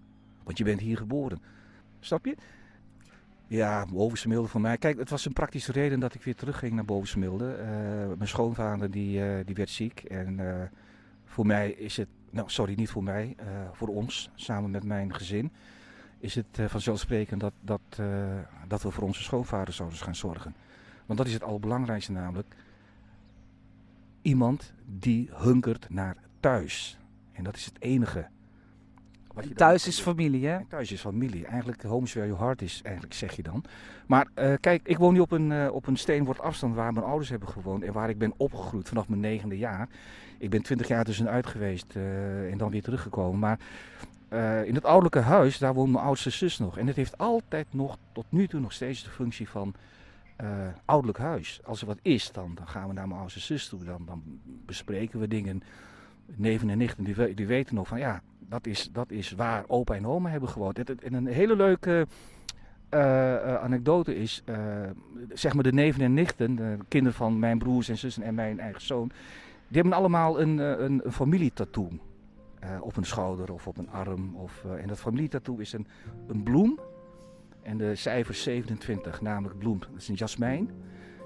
Want 0.43 0.59
je 0.59 0.65
bent 0.65 0.81
hier 0.81 0.97
geboren. 0.97 1.41
Snap 2.01 2.25
je? 2.25 2.37
Ja, 3.53 3.87
Bovensmilde 3.93 4.49
voor 4.49 4.61
mij. 4.61 4.79
Kijk, 4.79 4.99
het 4.99 5.11
was 5.11 5.25
een 5.25 5.33
praktische 5.33 5.73
reden 5.73 6.01
dat 6.01 6.15
ik 6.15 6.23
weer 6.23 6.35
terugging 6.35 6.73
naar 6.73 6.85
Bovensmilde. 6.85 7.57
Uh, 7.59 7.67
mijn 8.17 8.29
schoonvader 8.29 8.91
die, 8.91 9.19
uh, 9.19 9.45
die 9.45 9.55
werd 9.55 9.71
ziek. 9.71 10.01
En 10.01 10.39
uh, 10.39 10.63
voor 11.25 11.47
mij 11.47 11.71
is 11.71 11.97
het, 11.97 12.09
nou 12.31 12.51
sorry, 12.51 12.75
niet 12.75 12.91
voor 12.91 13.03
mij, 13.03 13.37
voor 13.73 13.89
ons, 13.89 14.31
samen 14.35 14.71
met 14.71 14.85
mijn 14.85 15.15
gezin, 15.15 15.53
is 16.19 16.35
het 16.35 16.59
vanzelfsprekend 16.67 17.41
dat, 17.41 17.53
dat, 17.61 17.81
dat 18.69 18.83
we 18.83 18.91
voor 18.91 19.05
onze 19.05 19.23
schoonvader 19.23 19.75
zouden 19.75 19.99
gaan 19.99 20.15
zorgen. 20.15 20.55
Want 21.07 21.19
dat 21.19 21.29
is 21.29 21.35
het 21.35 21.43
allerbelangrijkste 21.43 22.13
namelijk. 22.13 22.55
Iemand 24.23 24.73
die 24.87 25.31
hunkert 25.33 25.87
naar 25.91 26.17
thuis. 26.41 26.99
En 27.33 27.45
dat 27.45 27.57
is 27.57 27.65
het 27.65 27.81
enige. 27.81 28.29
Thuis 29.55 29.87
is 29.87 30.01
familie, 30.01 30.47
hè? 30.47 30.57
En 30.57 30.67
thuis 30.69 30.93
is 30.93 31.01
familie. 31.01 31.47
Eigenlijk 31.47 31.83
home 31.83 32.05
is 32.05 32.13
where 32.13 32.29
your 32.29 32.43
heart 32.43 32.63
is, 32.63 32.81
eigenlijk 32.83 33.15
zeg 33.15 33.37
je 33.37 33.43
dan. 33.43 33.65
Maar 34.07 34.27
eh, 34.35 34.53
kijk, 34.61 34.81
ik 34.85 34.99
woon 34.99 35.13
nu 35.13 35.21
op 35.21 35.31
een, 35.31 35.53
eh, 35.53 35.75
op 35.75 35.87
een 35.87 35.97
steenwoord 35.97 36.41
afstand 36.41 36.75
waar 36.75 36.93
mijn 36.93 37.07
ouders 37.07 37.31
hebben 37.31 37.49
gewoond 37.49 37.83
en 37.83 37.93
waar 37.93 38.09
ik 38.09 38.19
ben 38.19 38.35
opgegroeid 38.37 38.89
vanaf 38.89 39.09
mijn 39.09 39.21
negende 39.21 39.59
jaar. 39.59 39.89
Ik 40.39 40.51
ben 40.51 40.63
twintig 40.63 40.89
jaar 40.89 41.05
tussenuit 41.05 41.47
geweest 41.47 41.97
eh, 41.97 42.51
en 42.51 42.59
dan 42.59 42.71
weer 42.71 42.83
teruggekomen. 42.83 43.39
Maar 43.39 43.59
in 44.65 44.75
het 44.75 44.85
ouderlijke 44.85 45.19
huis, 45.19 45.59
daar 45.59 45.75
woont 45.75 45.93
mijn 45.93 46.05
oudste 46.05 46.31
zus 46.31 46.59
nog. 46.59 46.79
En 46.79 46.87
het 46.87 46.97
heeft 46.97 47.19
altijd 47.19 47.67
nog, 47.71 47.99
tot 48.13 48.25
nu 48.29 48.47
toe 48.49 48.61
nog 48.61 48.73
steeds 48.73 49.05
de 49.05 49.11
functie 49.11 49.49
van 49.49 49.75
eh, 50.43 50.49
ouderlijk 50.85 51.19
huis. 51.19 51.61
Als 51.65 51.81
er 51.81 51.87
wat 51.87 51.99
is, 52.03 52.33
dan, 52.33 52.55
dan 52.55 52.69
gaan 52.69 52.89
we 52.89 52.95
naar 52.95 53.09
mijn 53.09 53.21
oudste 53.21 53.41
zus 53.41 53.69
toe. 53.69 53.85
Dan, 53.85 54.03
dan 54.07 54.23
bespreken 54.67 55.21
we 55.21 55.29
dingen. 55.29 55.63
Neven 56.27 56.71
en 56.71 56.79
nichten, 56.79 57.05
die, 57.05 57.35
die 57.35 57.47
weten 57.47 57.75
nog 57.75 57.89
van 57.89 57.99
ja, 57.99 58.23
dat 58.53 58.67
is, 58.67 58.89
dat 58.93 59.11
is 59.11 59.33
waar 59.33 59.65
opa 59.67 59.95
en 59.95 60.07
oma 60.07 60.31
hebben 60.31 60.49
gewoond. 60.49 60.79
En, 60.79 60.99
en 61.03 61.15
een 61.15 61.27
hele 61.27 61.57
leuke 61.57 62.07
eh, 62.89 63.35
eh, 63.35 63.63
anekdote 63.63 64.17
is, 64.17 64.43
eh, 64.45 64.57
zeg 65.33 65.55
maar 65.55 65.63
de 65.63 65.73
neven 65.73 66.03
en 66.03 66.15
nichten, 66.15 66.55
de 66.57 66.77
kinderen 66.89 67.17
van 67.17 67.39
mijn 67.39 67.59
broers 67.59 67.89
en 67.89 67.99
zussen 67.99 68.23
en 68.23 68.35
mijn 68.35 68.61
eigen 68.61 68.83
zoon, 68.83 69.11
die 69.69 69.81
hebben 69.81 69.93
allemaal 69.99 70.41
een, 70.41 70.59
een, 70.59 71.03
familietattoo. 71.11 71.89
op 72.81 72.97
een 72.97 73.05
schouder 73.05 73.53
of 73.53 73.67
op 73.67 73.79
een 73.79 73.91
arm. 73.91 74.37
Of, 74.37 74.65
en 74.79 74.89
dat 74.89 75.01
familietattoo 75.01 75.57
is 75.57 75.73
een, 75.73 75.87
een 76.29 76.43
bloem. 76.43 76.79
En 77.63 77.77
de 77.77 77.95
cijfer 77.95 78.35
27, 78.35 79.21
namelijk 79.21 79.59
bloem, 79.59 79.79
dat 79.79 79.89
is 80.01 80.09
een 80.09 80.15
jasmijn. 80.15 80.71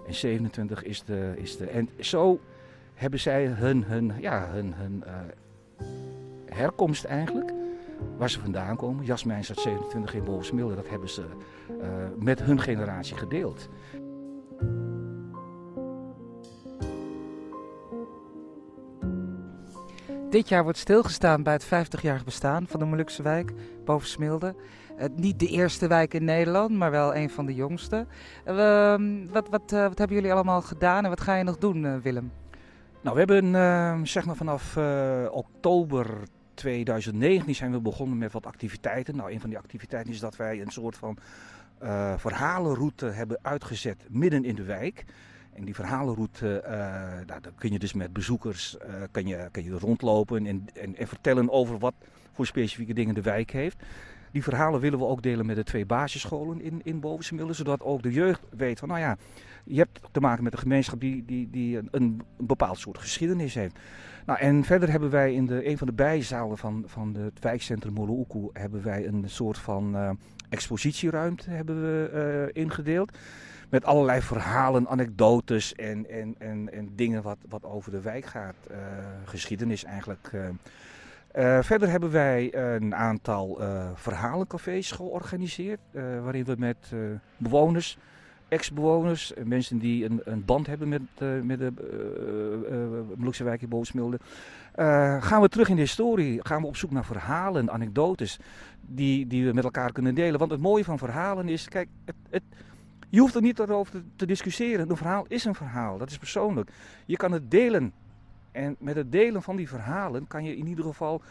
En 0.07 0.15
27 0.15 0.83
is 0.83 1.03
de. 1.03 1.35
Is 1.37 1.57
de 1.57 1.67
en 1.67 1.89
zo 2.01 2.41
hebben 2.95 3.21
zij 3.21 3.47
hun, 3.47 3.85
hun, 3.85 4.13
ja, 4.21 4.49
hun, 4.51 4.75
hun 4.75 5.05
herkomst 6.57 7.05
eigenlijk. 7.05 7.53
Waar 8.17 8.31
ze 8.31 8.41
vandaan 8.41 8.77
komen. 8.77 9.05
Jasmijn 9.05 9.45
staat 9.45 9.59
27 9.59 10.15
in 10.15 10.25
Bovensmilde. 10.25 10.75
Dat 10.75 10.89
hebben 10.89 11.09
ze 11.09 11.25
eh, 11.81 11.89
met 12.19 12.43
hun 12.43 12.61
generatie 12.61 13.17
gedeeld. 13.17 13.69
Dit 20.31 20.49
jaar 20.49 20.63
wordt 20.63 20.79
stilgestaan 20.79 21.43
bij 21.43 21.53
het 21.53 21.67
50-jarig 21.67 22.25
bestaan 22.25 22.67
van 22.67 22.81
de 22.81 22.87
Molukse 22.87 23.23
wijk 23.23 23.53
boven 23.85 24.09
Smilde. 24.09 24.55
Eh, 24.97 25.09
niet 25.17 25.41
de 25.41 25.47
eerste 25.47 25.87
wijk 25.87 26.15
in 26.15 26.25
Nederland, 26.25 26.71
maar 26.71 26.91
wel 26.91 27.15
een 27.15 27.31
van 27.31 27.47
de 27.47 27.55
jongste. 27.55 28.07
Eh, 28.45 28.93
ehm, 28.93 29.27
wat, 29.33 29.49
wat, 29.49 29.71
wat 29.71 29.99
hebben 29.99 30.17
jullie 30.17 30.33
allemaal 30.33 30.63
gedaan 30.63 31.05
en 31.05 31.11
wat 31.11 31.21
ga 31.21 31.35
je 31.35 31.45
nog 31.45 31.59
doen, 31.59 32.01
Willem? 32.03 32.33
Nou, 33.01 33.15
we 33.15 33.33
hebben 33.33 33.55
eh, 33.55 34.01
zeg 34.03 34.25
maar 34.25 34.37
vanaf 34.37 34.79
oktober 35.31 36.07
2019 36.57 37.55
zijn 37.55 37.73
we 37.73 37.81
begonnen 37.81 38.19
met 38.19 38.33
wat 38.33 38.47
activiteiten. 38.47 39.17
Nou, 39.17 39.33
een 39.33 39.41
van 39.41 39.49
die 39.49 39.59
activiteiten 39.59 40.13
is 40.13 40.21
dat 40.21 40.37
wij 40.37 40.61
een 40.61 40.71
soort 40.71 40.97
van 40.97 41.19
eh, 41.79 42.15
verhalenroute 42.17 43.07
hebben 43.07 43.39
uitgezet 43.43 44.05
midden 44.09 44.45
in 44.45 44.55
de 44.55 44.63
wijk. 44.63 45.05
En 45.53 45.65
die 45.65 45.75
verhalenroute, 45.75 46.63
daar 47.27 47.41
kun 47.55 47.73
je 47.73 47.79
dus 47.79 47.93
met 47.93 48.13
bezoekers 48.13 48.79
eh, 48.79 48.95
kan 49.11 49.27
je, 49.27 49.49
kan 49.51 49.65
je 49.65 49.79
rondlopen 49.79 50.47
en, 50.47 50.67
en, 50.75 50.97
en 50.97 51.09
vertellen 51.09 51.51
over 51.51 51.79
wat 51.79 51.95
voor 52.33 52.47
specifieke 52.47 52.93
dingen 52.93 53.15
de 53.15 53.23
wijk 53.23 53.51
heeft. 53.51 53.77
Die 54.33 54.43
verhalen 54.43 54.81
willen 54.81 54.99
we 54.99 55.05
ook 55.05 55.23
delen 55.23 55.47
met 55.47 55.57
de 55.57 55.65
twee 55.65 55.87
basisscholen 55.87 56.61
in, 56.61 56.81
in 56.85 57.03
zodat 57.51 57.83
ook 57.83 58.03
de 58.03 58.13
jeugd 58.13 58.41
weet 58.51 58.79
van, 58.79 58.89
nou 58.89 59.01
ja, 59.01 59.17
je 59.67 59.79
hebt 59.79 60.01
te 60.11 60.21
maken 60.21 60.45
met 60.45 60.53
een 60.53 60.59
gemeenschap 60.59 61.01
die, 61.01 61.25
die, 61.25 61.51
die 61.51 61.77
een, 61.77 61.89
een 61.91 62.21
bepaald 62.37 62.79
soort 62.79 62.99
geschiedenis 62.99 63.55
heeft. 63.55 63.79
Nou, 64.27 64.39
en 64.39 64.65
verder 64.65 64.91
hebben 64.91 65.11
wij 65.11 65.35
in 65.35 65.47
de, 65.47 65.69
een 65.69 65.79
van 65.79 65.87
de 65.87 65.93
bijzalen 65.93 66.59
van, 66.59 66.83
van 66.87 67.15
het 67.15 67.41
wijkcentrum 67.41 67.93
Moluku 67.93 68.49
hebben 68.53 68.83
wij 68.83 69.07
een 69.07 69.25
soort 69.27 69.59
van 69.59 69.97
eh, 69.97 70.11
expositieruimte 70.49 71.51
hebben 71.51 71.83
we, 71.83 72.09
eh, 72.55 72.63
ingedeeld. 72.63 73.19
Met 73.69 73.85
allerlei 73.85 74.21
verhalen, 74.21 74.89
anekdotes 74.89 75.75
en, 75.75 76.11
en, 76.11 76.35
en, 76.39 76.73
en 76.73 76.93
dingen 76.95 77.23
wat, 77.23 77.39
wat 77.49 77.65
over 77.65 77.91
de 77.91 78.01
wijk 78.01 78.25
gaat. 78.25 78.55
eh, 78.71 78.77
geschiedenis 79.25 79.85
eigenlijk. 79.85 80.31
verder 81.61 81.89
hebben 81.89 82.11
wij 82.11 82.55
een 82.55 82.95
aantal 82.95 83.61
verhalencafés 83.95 84.91
georganiseerd. 84.91 85.81
waarin 86.23 86.45
we 86.45 86.55
met 86.59 86.93
bewoners, 87.37 87.99
ex-bewoners, 88.49 89.35
eh, 89.35 89.45
mensen 89.45 89.79
die 89.79 90.05
een, 90.05 90.21
een 90.25 90.45
band 90.45 90.67
hebben 90.67 90.89
met, 90.89 91.03
eh, 91.19 91.41
met 91.43 91.59
de 91.59 91.73
Molukse 93.17 93.45
wijk 93.45 93.63
in 93.63 93.69
Bovensmilde. 93.69 94.19
eh, 94.75 95.23
gaan 95.23 95.41
we 95.41 95.49
terug 95.49 95.69
in 95.69 95.75
de 95.75 95.81
historie. 95.81 96.39
Gaan 96.43 96.61
we 96.61 96.67
op 96.67 96.77
zoek 96.77 96.91
naar 96.91 97.05
verhalen, 97.05 97.71
anekdotes 97.71 98.39
die, 98.81 99.27
die 99.27 99.47
we 99.47 99.53
met 99.53 99.65
elkaar 99.65 99.93
kunnen 99.93 100.15
delen. 100.15 100.39
Want 100.39 100.51
het 100.51 100.61
mooie 100.61 100.85
van 100.85 100.99
verhalen 100.99 101.49
is, 101.49 101.69
kijk, 101.69 101.89
het, 102.05 102.15
het, 102.31 102.43
je 103.09 103.21
hoeft 103.21 103.35
er 103.35 103.43
niet 103.43 103.61
over 103.61 103.93
te, 103.93 104.03
te 104.17 104.27
discussiëren. 104.27 104.91
Een 104.91 104.97
verhaal 104.97 105.25
is 105.29 105.45
een 105.45 105.55
verhaal, 105.55 105.99
dat 105.99 106.11
is 106.11 106.19
persoonlijk. 106.19 106.71
Je 107.07 107.17
kan 107.17 107.33
het 107.33 107.51
delen. 107.51 107.93
En 108.53 108.77
met 108.79 108.97
het 108.97 109.13
delen 109.13 109.43
van 109.43 109.57
die 109.57 109.69
verhalen 109.69 110.27
kan 110.27 110.45
je 110.45 110.57
in 110.57 110.67
ieder 110.67 110.85
geval 110.85 111.23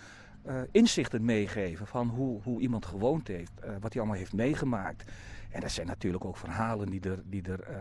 uh, 0.47 0.55
inzichten 0.71 1.25
meegeven 1.25 1.87
van 1.87 2.07
hoe, 2.07 2.41
hoe 2.43 2.61
iemand 2.61 2.85
gewoond 2.85 3.27
heeft, 3.27 3.51
uh, 3.63 3.69
wat 3.79 3.93
hij 3.93 4.01
allemaal 4.01 4.19
heeft 4.19 4.33
meegemaakt. 4.33 5.11
En 5.51 5.61
dat 5.61 5.71
zijn 5.71 5.87
natuurlijk 5.87 6.25
ook 6.25 6.37
verhalen 6.37 6.89
die 6.89 7.01
er, 7.01 7.21
die 7.25 7.41
er 7.41 7.59
uh, 7.69 7.75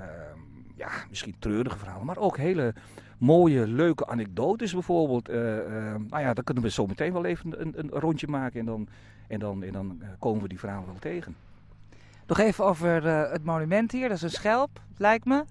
ja, 0.74 0.90
misschien 1.08 1.34
treurige 1.38 1.78
verhalen, 1.78 2.06
maar 2.06 2.16
ook 2.16 2.36
hele 2.36 2.74
mooie, 3.18 3.66
leuke 3.66 4.06
anekdotes 4.06 4.72
bijvoorbeeld. 4.72 5.30
Uh, 5.30 5.36
nou 6.08 6.20
ja, 6.20 6.34
dan 6.34 6.44
kunnen 6.44 6.62
we 6.62 6.70
zo 6.70 6.86
meteen 6.86 7.12
wel 7.12 7.24
even 7.24 7.60
een, 7.60 7.74
een 7.76 7.88
rondje 7.90 8.26
maken 8.28 8.60
en 8.60 8.66
dan, 8.66 8.88
en 9.28 9.38
dan, 9.38 9.62
en 9.62 9.72
dan 9.72 9.98
eh, 10.00 10.08
komen 10.18 10.42
we 10.42 10.48
die 10.48 10.58
verhalen 10.58 10.86
wel 10.86 10.98
tegen. 10.98 11.36
Nog 12.26 12.38
even 12.38 12.64
over 12.64 13.04
het 13.32 13.44
monument 13.44 13.92
hier, 13.92 14.08
dat 14.08 14.16
is 14.16 14.22
een 14.22 14.30
schelp, 14.30 14.80
lijkt 14.96 15.24
me. 15.24 15.44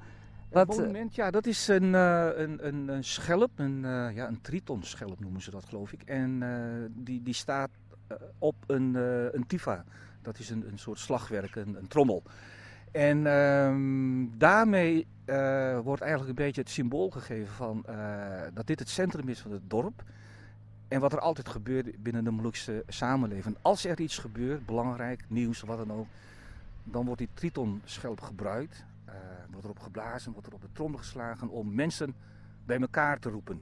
Wat, 0.53 0.67
het 0.67 0.77
monument, 0.77 1.15
ja, 1.15 1.31
dat 1.31 1.45
is 1.45 1.67
een, 1.67 1.83
uh, 1.83 2.29
een, 2.35 2.67
een, 2.67 2.87
een, 2.87 3.03
schelp, 3.03 3.51
een, 3.55 3.83
uh, 3.83 4.15
ja, 4.15 4.27
een 4.27 4.41
tritonschelp 4.41 5.19
noemen 5.19 5.41
ze 5.41 5.51
dat 5.51 5.65
geloof 5.65 5.91
ik. 5.91 6.01
En 6.03 6.41
uh, 6.41 6.49
die, 6.89 7.21
die 7.23 7.33
staat 7.33 7.69
op 8.37 8.55
een, 8.67 8.95
een 9.35 9.47
tifa, 9.47 9.85
dat 10.21 10.39
is 10.39 10.49
een, 10.49 10.67
een 10.67 10.79
soort 10.79 10.99
slagwerk, 10.99 11.55
een, 11.55 11.75
een 11.75 11.87
trommel. 11.87 12.23
En 12.91 13.25
um, 13.25 14.37
daarmee 14.37 15.07
wordt 15.83 16.01
eigenlijk 16.01 16.29
een 16.29 16.45
beetje 16.45 16.61
het 16.61 16.69
symbool 16.69 17.09
gegeven 17.09 17.53
van 17.53 17.85
dat 18.53 18.67
dit 18.67 18.79
het 18.79 18.89
centrum 18.89 19.29
is 19.29 19.39
van 19.39 19.51
het 19.51 19.69
dorp. 19.69 20.03
En 20.87 20.99
wat 20.99 21.13
er 21.13 21.19
altijd 21.19 21.49
gebeurt 21.49 22.03
binnen 22.03 22.23
de 22.23 22.31
Molukse 22.31 22.83
samenleving. 22.87 23.55
Als 23.61 23.85
er 23.85 23.99
iets 23.99 24.17
gebeurt, 24.17 24.65
belangrijk, 24.65 25.23
nieuws, 25.27 25.61
wat 25.61 25.77
dan 25.77 25.91
ook, 25.91 26.07
dan 26.83 27.05
wordt 27.05 27.19
die 27.19 27.29
tritonschelp 27.33 28.21
gebruikt. 28.21 28.85
Uh, 29.13 29.19
wordt 29.51 29.65
erop 29.65 29.79
geblazen, 29.79 30.31
wordt 30.31 30.47
er 30.47 30.53
op 30.53 30.61
de 30.61 30.71
trommel 30.71 30.99
geslagen 30.99 31.49
om 31.49 31.75
mensen 31.75 32.15
bij 32.65 32.79
elkaar 32.79 33.19
te 33.19 33.29
roepen. 33.29 33.61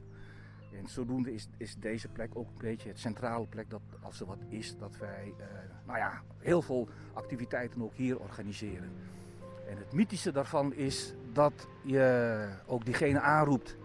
En 0.78 0.88
zodoende 0.88 1.34
is, 1.34 1.48
is 1.58 1.76
deze 1.76 2.08
plek 2.08 2.36
ook 2.36 2.48
een 2.48 2.58
beetje 2.58 2.90
het 2.90 3.00
centrale 3.00 3.48
plek 3.48 3.70
dat 3.70 3.82
als 4.02 4.20
er 4.20 4.26
wat 4.26 4.44
is, 4.48 4.78
dat 4.78 4.98
wij 4.98 5.34
uh, 5.40 5.46
nou 5.86 5.98
ja, 5.98 6.22
heel 6.38 6.62
veel 6.62 6.90
activiteiten 7.14 7.82
ook 7.82 7.94
hier 7.94 8.20
organiseren. 8.20 8.92
En 9.70 9.78
het 9.78 9.94
mythische 9.94 10.32
daarvan 10.32 10.74
is 10.74 11.14
dat 11.34 11.68
je 11.84 12.48
ook 12.66 12.86
diegene 12.86 13.20
aanroept 13.20 13.78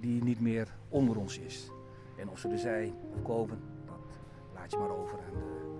die 0.00 0.22
niet 0.22 0.40
meer 0.40 0.74
onder 0.88 1.16
ons 1.18 1.38
is. 1.38 1.70
En 2.16 2.28
of 2.28 2.38
ze 2.38 2.48
er 2.48 2.58
zijn 2.58 2.94
of 3.14 3.22
komen, 3.22 3.60
dat 3.86 4.18
laat 4.54 4.70
je 4.70 4.76
maar 4.76 4.90
over 4.90 5.18
aan 5.18 5.32
de, 5.32 5.78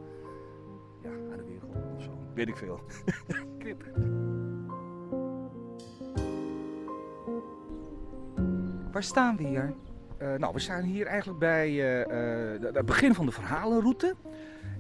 ja, 1.02 1.10
aan 1.10 1.36
de 1.36 1.44
wereld 1.44 1.96
of 1.96 2.02
zo. 2.02 2.18
Weet 2.34 2.48
ik 2.48 2.56
veel. 2.56 2.80
Knip. 3.58 4.17
Waar 8.98 9.06
staan 9.06 9.36
we 9.36 9.46
hier? 9.46 9.74
Uh, 10.22 10.34
nou, 10.34 10.52
we 10.54 10.58
staan 10.58 10.82
hier 10.82 11.06
eigenlijk 11.06 11.38
bij 11.38 11.70
uh, 11.70 12.74
het 12.74 12.86
begin 12.86 13.14
van 13.14 13.26
de 13.26 13.32
verhalenroute. 13.32 14.14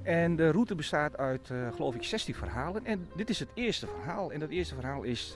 En 0.02 0.36
de 0.36 0.50
route 0.50 0.74
bestaat 0.74 1.16
uit, 1.16 1.48
uh, 1.48 1.72
geloof 1.72 1.94
ik, 1.94 2.02
16 2.02 2.34
verhalen. 2.34 2.84
En 2.84 3.08
dit 3.16 3.30
is 3.30 3.38
het 3.38 3.48
eerste 3.54 3.86
verhaal. 3.86 4.32
En 4.32 4.40
dat 4.40 4.48
eerste 4.48 4.74
verhaal 4.74 5.02
is, 5.02 5.34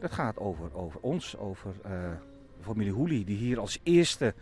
dat 0.00 0.12
gaat 0.12 0.38
over, 0.38 0.74
over 0.76 1.00
ons, 1.00 1.36
over 1.36 1.72
de 1.82 2.62
familie 2.62 2.92
Hoeli, 2.92 3.24
die 3.24 3.36
hier 3.36 3.60
als 3.60 3.80
eerste 3.82 4.34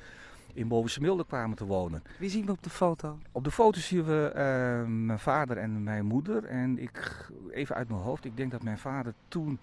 in 0.52 0.68
Bovensmilde 0.68 1.24
kwamen 1.26 1.56
te 1.56 1.64
wonen. 1.64 2.02
Wie 2.18 2.30
zien 2.30 2.46
we 2.46 2.52
op 2.52 2.62
de 2.62 2.70
foto? 2.70 3.18
Op 3.32 3.44
de 3.44 3.50
foto 3.50 3.80
zien 3.80 4.04
we 4.04 4.32
mijn 4.86 5.18
vader 5.18 5.56
en 5.56 5.82
mijn 5.82 6.04
moeder. 6.04 6.44
En 6.44 6.78
ik, 6.78 7.28
even 7.50 7.76
uit 7.76 7.88
mijn 7.88 8.00
hoofd, 8.00 8.24
ik 8.24 8.36
denk 8.36 8.50
dat 8.50 8.62
mijn 8.62 8.78
vader 8.78 9.14
toen 9.28 9.58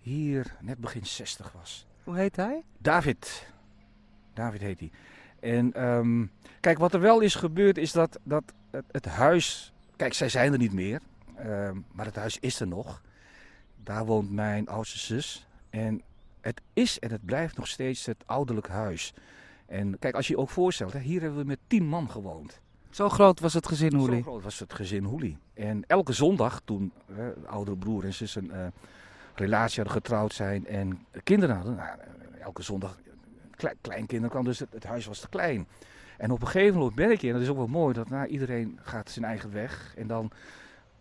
hier 0.00 0.56
net 0.60 0.78
begin 0.78 1.06
60 1.06 1.52
was. 1.52 1.88
Hoe 2.04 2.16
heet 2.16 2.36
hij? 2.36 2.62
David. 2.78 3.46
David 4.34 4.60
heet 4.60 4.78
hij. 4.78 4.90
En 5.40 5.84
um, 5.84 6.30
kijk, 6.60 6.78
wat 6.78 6.94
er 6.94 7.00
wel 7.00 7.20
is 7.20 7.34
gebeurd 7.34 7.78
is 7.78 7.92
dat, 7.92 8.18
dat 8.22 8.44
het, 8.70 8.84
het 8.90 9.04
huis... 9.04 9.72
Kijk, 9.96 10.14
zij 10.14 10.28
zijn 10.28 10.52
er 10.52 10.58
niet 10.58 10.72
meer. 10.72 11.00
Um, 11.46 11.84
maar 11.92 12.06
het 12.06 12.16
huis 12.16 12.38
is 12.38 12.60
er 12.60 12.68
nog. 12.68 13.02
Daar 13.82 14.06
woont 14.06 14.30
mijn 14.30 14.68
oudste 14.68 14.98
zus. 14.98 15.46
En 15.70 16.02
het 16.40 16.60
is 16.72 16.98
en 16.98 17.10
het 17.10 17.24
blijft 17.24 17.56
nog 17.56 17.66
steeds 17.66 18.06
het 18.06 18.22
ouderlijk 18.26 18.68
huis. 18.68 19.14
En 19.66 19.98
kijk, 19.98 20.14
als 20.14 20.26
je 20.26 20.32
je 20.32 20.38
ook 20.38 20.50
voorstelt, 20.50 20.92
hè, 20.92 20.98
hier 20.98 21.20
hebben 21.20 21.38
we 21.38 21.44
met 21.44 21.58
tien 21.66 21.86
man 21.86 22.10
gewoond. 22.10 22.60
Zo 22.90 23.08
groot 23.08 23.40
was 23.40 23.54
het 23.54 23.66
gezin 23.66 23.94
Hoelie? 23.94 24.16
Zo 24.16 24.22
groot 24.22 24.42
was 24.42 24.58
het 24.58 24.74
gezin 24.74 25.04
Hoelie. 25.04 25.36
En 25.54 25.84
elke 25.86 26.12
zondag, 26.12 26.60
toen 26.64 26.92
uh, 27.06 27.26
oudere 27.46 27.76
broer 27.76 28.04
en 28.04 28.14
zus 28.14 28.34
een 28.34 28.50
uh, 28.54 28.66
relatie 29.40 29.82
hadden 29.82 30.02
getrouwd 30.02 30.32
zijn 30.32 30.66
en 30.66 31.06
kinderen 31.24 31.56
hadden, 31.56 31.74
nou, 31.74 31.98
elke 32.40 32.62
zondag, 32.62 32.98
klein, 33.50 33.76
kleinkinderen 33.80 34.30
kwam, 34.30 34.44
dus 34.44 34.58
het, 34.58 34.72
het, 34.72 34.84
huis 34.84 35.06
was 35.06 35.20
te 35.20 35.28
klein. 35.28 35.66
En 36.18 36.30
op 36.30 36.40
een 36.40 36.48
gegeven 36.48 36.78
moment 36.78 36.96
merk 36.96 37.20
je, 37.20 37.26
en 37.26 37.32
dat 37.32 37.42
is 37.42 37.48
ook 37.48 37.56
wel 37.56 37.66
mooi, 37.66 37.94
dat 37.94 38.08
nou, 38.08 38.26
iedereen 38.26 38.78
gaat 38.82 39.10
zijn 39.10 39.24
eigen 39.24 39.52
weg. 39.52 39.94
En 39.96 40.06
dan, 40.06 40.30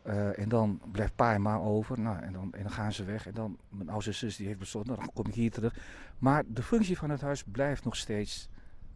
uh, 0.07 0.39
en 0.39 0.49
dan 0.49 0.81
blijft 0.91 1.15
pa 1.15 1.33
en 1.33 1.41
ma 1.41 1.57
over. 1.57 1.99
Nou, 1.99 2.19
en, 2.19 2.33
dan, 2.33 2.53
en 2.53 2.61
dan 2.61 2.71
gaan 2.71 2.93
ze 2.93 3.03
weg. 3.03 3.27
En 3.27 3.33
dan, 3.33 3.57
mijn 3.69 3.89
oudste 3.89 4.11
zus 4.11 4.35
die 4.35 4.47
heeft 4.47 4.59
besloten, 4.59 4.89
nou, 4.89 4.99
dan 4.99 5.13
kom 5.13 5.27
ik 5.27 5.33
hier 5.33 5.51
terug. 5.51 5.75
Maar 6.17 6.43
de 6.47 6.63
functie 6.63 6.97
van 6.97 7.09
het 7.09 7.21
huis 7.21 7.43
blijft 7.43 7.83
nog 7.83 7.95
steeds 7.95 8.49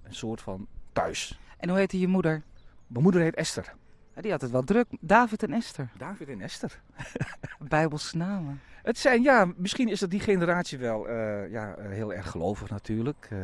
een 0.04 0.16
soort 0.16 0.42
van 0.42 0.68
thuis. 0.94 1.40
En 1.58 1.70
hoe 1.70 1.78
heette 1.78 2.00
je 2.00 2.08
moeder? 2.08 2.44
Mijn 2.88 3.04
moeder 3.04 3.22
heet 3.22 3.36
Esther. 3.36 3.74
Die 4.22 4.32
had 4.32 4.42
het 4.42 4.52
wel 4.52 4.64
druk. 4.64 4.88
David 5.00 5.44
en 5.44 5.54
Esther. 5.54 5.90
David 5.98 6.30
en 6.30 6.42
Esther. 6.42 6.82
Bijbelse 7.60 8.18
namen. 8.18 8.62
Het 8.84 8.98
zijn, 8.98 9.22
ja, 9.22 9.52
misschien 9.56 9.88
is 9.88 10.00
dat 10.00 10.10
die 10.10 10.20
generatie 10.20 10.78
wel 10.78 11.10
uh, 11.10 11.52
ja, 11.52 11.76
heel 11.80 12.14
erg 12.14 12.30
gelovig 12.30 12.70
natuurlijk. 12.70 13.30
Uh, 13.34 13.40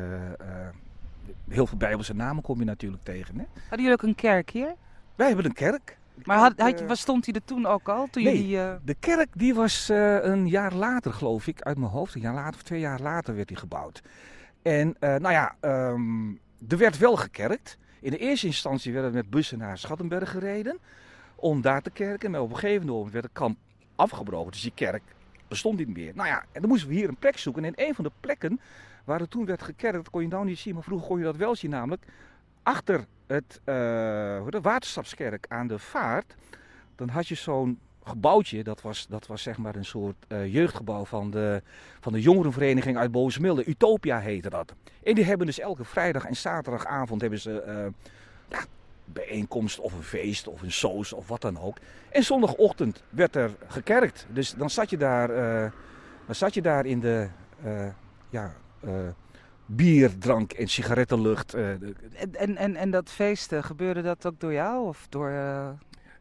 heel 1.48 1.68
veel 1.68 1.78
Bijbelse 1.78 2.16
namen 2.16 2.44
kom 2.44 2.60
je 2.60 2.66
natuurlijk 2.66 3.04
tegen. 3.04 3.38
Hè? 3.38 3.46
Hadden 3.54 3.80
jullie 3.80 3.92
ook 3.92 4.02
een 4.02 4.16
kerk 4.16 4.50
hier? 4.50 4.76
Wij 5.16 5.28
hebben 5.28 5.46
een 5.46 5.54
kerk. 5.54 5.98
Maar 6.24 6.38
had, 6.38 6.54
had, 6.60 6.98
stond 6.98 7.26
hij 7.26 7.34
er 7.34 7.46
toen 7.46 7.66
ook 7.66 7.90
al? 7.90 8.08
Toen 8.12 8.24
nee, 8.24 8.48
jullie, 8.48 8.80
de 8.84 8.96
kerk 9.00 9.28
die 9.34 9.54
was 9.54 9.90
een 10.22 10.48
jaar 10.48 10.74
later 10.74 11.14
geloof 11.14 11.48
ik, 11.48 11.62
uit 11.62 11.78
mijn 11.78 11.92
hoofd. 11.92 12.16
Een 12.16 12.22
jaar 12.22 12.34
later 12.34 12.54
of 12.54 12.64
twee 12.64 12.80
jaar 12.80 13.00
later 13.02 13.36
werd 13.36 13.48
die 13.48 13.58
gebouwd. 13.58 14.02
En 14.62 14.96
nou 15.00 15.32
ja, 15.32 15.56
um, 15.62 16.40
er 16.68 16.78
werd 16.78 16.98
wel 16.98 17.16
gekerkt. 17.16 17.78
In 18.02 18.12
de 18.12 18.18
eerste 18.18 18.46
instantie 18.46 18.94
werden 18.94 19.12
we 19.12 19.18
met 19.18 19.30
bussen 19.30 19.58
naar 19.58 19.78
Schattenberg 19.78 20.32
gereden. 20.32 20.78
Om 21.36 21.62
daar 21.62 21.82
te 21.82 21.90
kerken. 21.90 22.32
Maar 22.32 22.42
op 22.42 22.50
een 22.50 22.58
gegeven 22.58 22.88
moment 22.88 23.12
werd 23.12 23.24
het 23.24 23.34
kamp 23.34 23.58
afgebroken. 23.96 24.52
Dus 24.52 24.62
die 24.62 24.72
kerk 24.76 25.04
bestond 25.48 25.78
niet 25.78 25.98
meer. 25.98 26.12
Nou 26.16 26.28
ja, 26.28 26.46
en 26.52 26.62
dan 26.62 26.70
moesten 26.70 26.90
we 26.90 26.96
hier 26.96 27.10
een 27.10 27.16
plek 27.16 27.38
zoeken. 27.38 27.66
En 27.66 27.74
een 27.76 27.96
van 27.96 28.04
de 28.04 28.12
plekken 28.20 28.60
waar 29.04 29.20
het 29.20 29.30
toen 29.30 29.46
werd 29.46 29.62
gekerkt, 29.62 29.96
dat 29.96 30.10
kon 30.10 30.22
je 30.22 30.28
nou 30.28 30.46
niet 30.46 30.60
zien. 30.60 30.74
Maar 30.74 30.84
vroeger 30.84 31.08
kon 31.08 31.18
je 31.18 31.24
dat 31.24 31.36
wel 31.36 31.56
zien. 31.56 31.72
Namelijk 31.72 32.06
achter 32.64 33.06
het, 33.28 33.60
uh, 33.60 33.76
de 34.48 34.60
waterstapskerk 34.62 35.46
aan 35.50 35.68
de 35.68 35.80
vaart. 35.80 36.36
Dan 36.96 37.10
had 37.10 37.28
je 37.28 37.36
zo'n 37.36 37.80
gebouwtje, 38.10 38.64
dat 38.64 38.82
was, 38.82 39.08
dat 39.08 39.28
was 39.28 39.42
zeg 39.42 39.58
maar 39.58 39.76
een 39.76 39.86
soort 39.86 40.16
uh, 40.28 40.54
jeugdgebouw 40.54 41.06
van 41.06 41.32
de, 41.32 41.62
van 42.00 42.14
de 42.14 42.22
jongerenvereniging 42.22 42.98
uit 42.98 43.12
Bozenmilde. 43.12 43.66
Utopia 43.66 44.20
heette 44.20 44.50
dat. 44.50 44.74
En 45.04 45.16
die 45.16 45.24
hebben 45.24 45.46
dus 45.46 45.60
elke 45.60 45.84
vrijdag 45.84 46.26
en 46.26 46.36
zaterdagavond 46.36 47.22
hebben 47.22 47.40
ze 47.40 47.92
ja, 48.50 48.60
bijeenkomst 49.06 49.80
of 49.80 49.94
een 49.94 50.04
feest 50.04 50.48
of 50.48 50.62
een 50.62 50.72
soos 50.72 51.14
of 51.14 51.28
wat 51.28 51.42
dan 51.42 51.60
ook. 51.60 51.78
En 52.10 52.24
zondagochtend 52.24 53.04
werd 53.10 53.36
er 53.36 53.52
gekerkt. 53.68 54.26
Dus 54.30 54.54
dan 54.54 54.70
zat 54.70 54.90
je 54.90 54.98
daar, 54.98 55.30
uh, 55.30 55.72
dan 56.26 56.36
zat 56.36 56.54
je 56.54 56.62
daar 56.62 56.86
in 56.86 57.00
de 57.00 57.28
ja, 58.30 58.54
bier, 59.66 60.18
drank 60.18 60.52
en 60.52 60.68
sigarettenlucht. 60.68 61.54
En, 61.54 61.96
en, 62.32 62.58
en, 62.58 62.76
en 62.76 62.92
dat 62.92 63.10
feesten, 63.10 63.64
gebeurde 63.64 64.02
dat 64.02 64.26
ook 64.26 64.40
door 64.40 64.54
jou 64.54 64.88
of 64.88 65.08
door... 65.10 65.32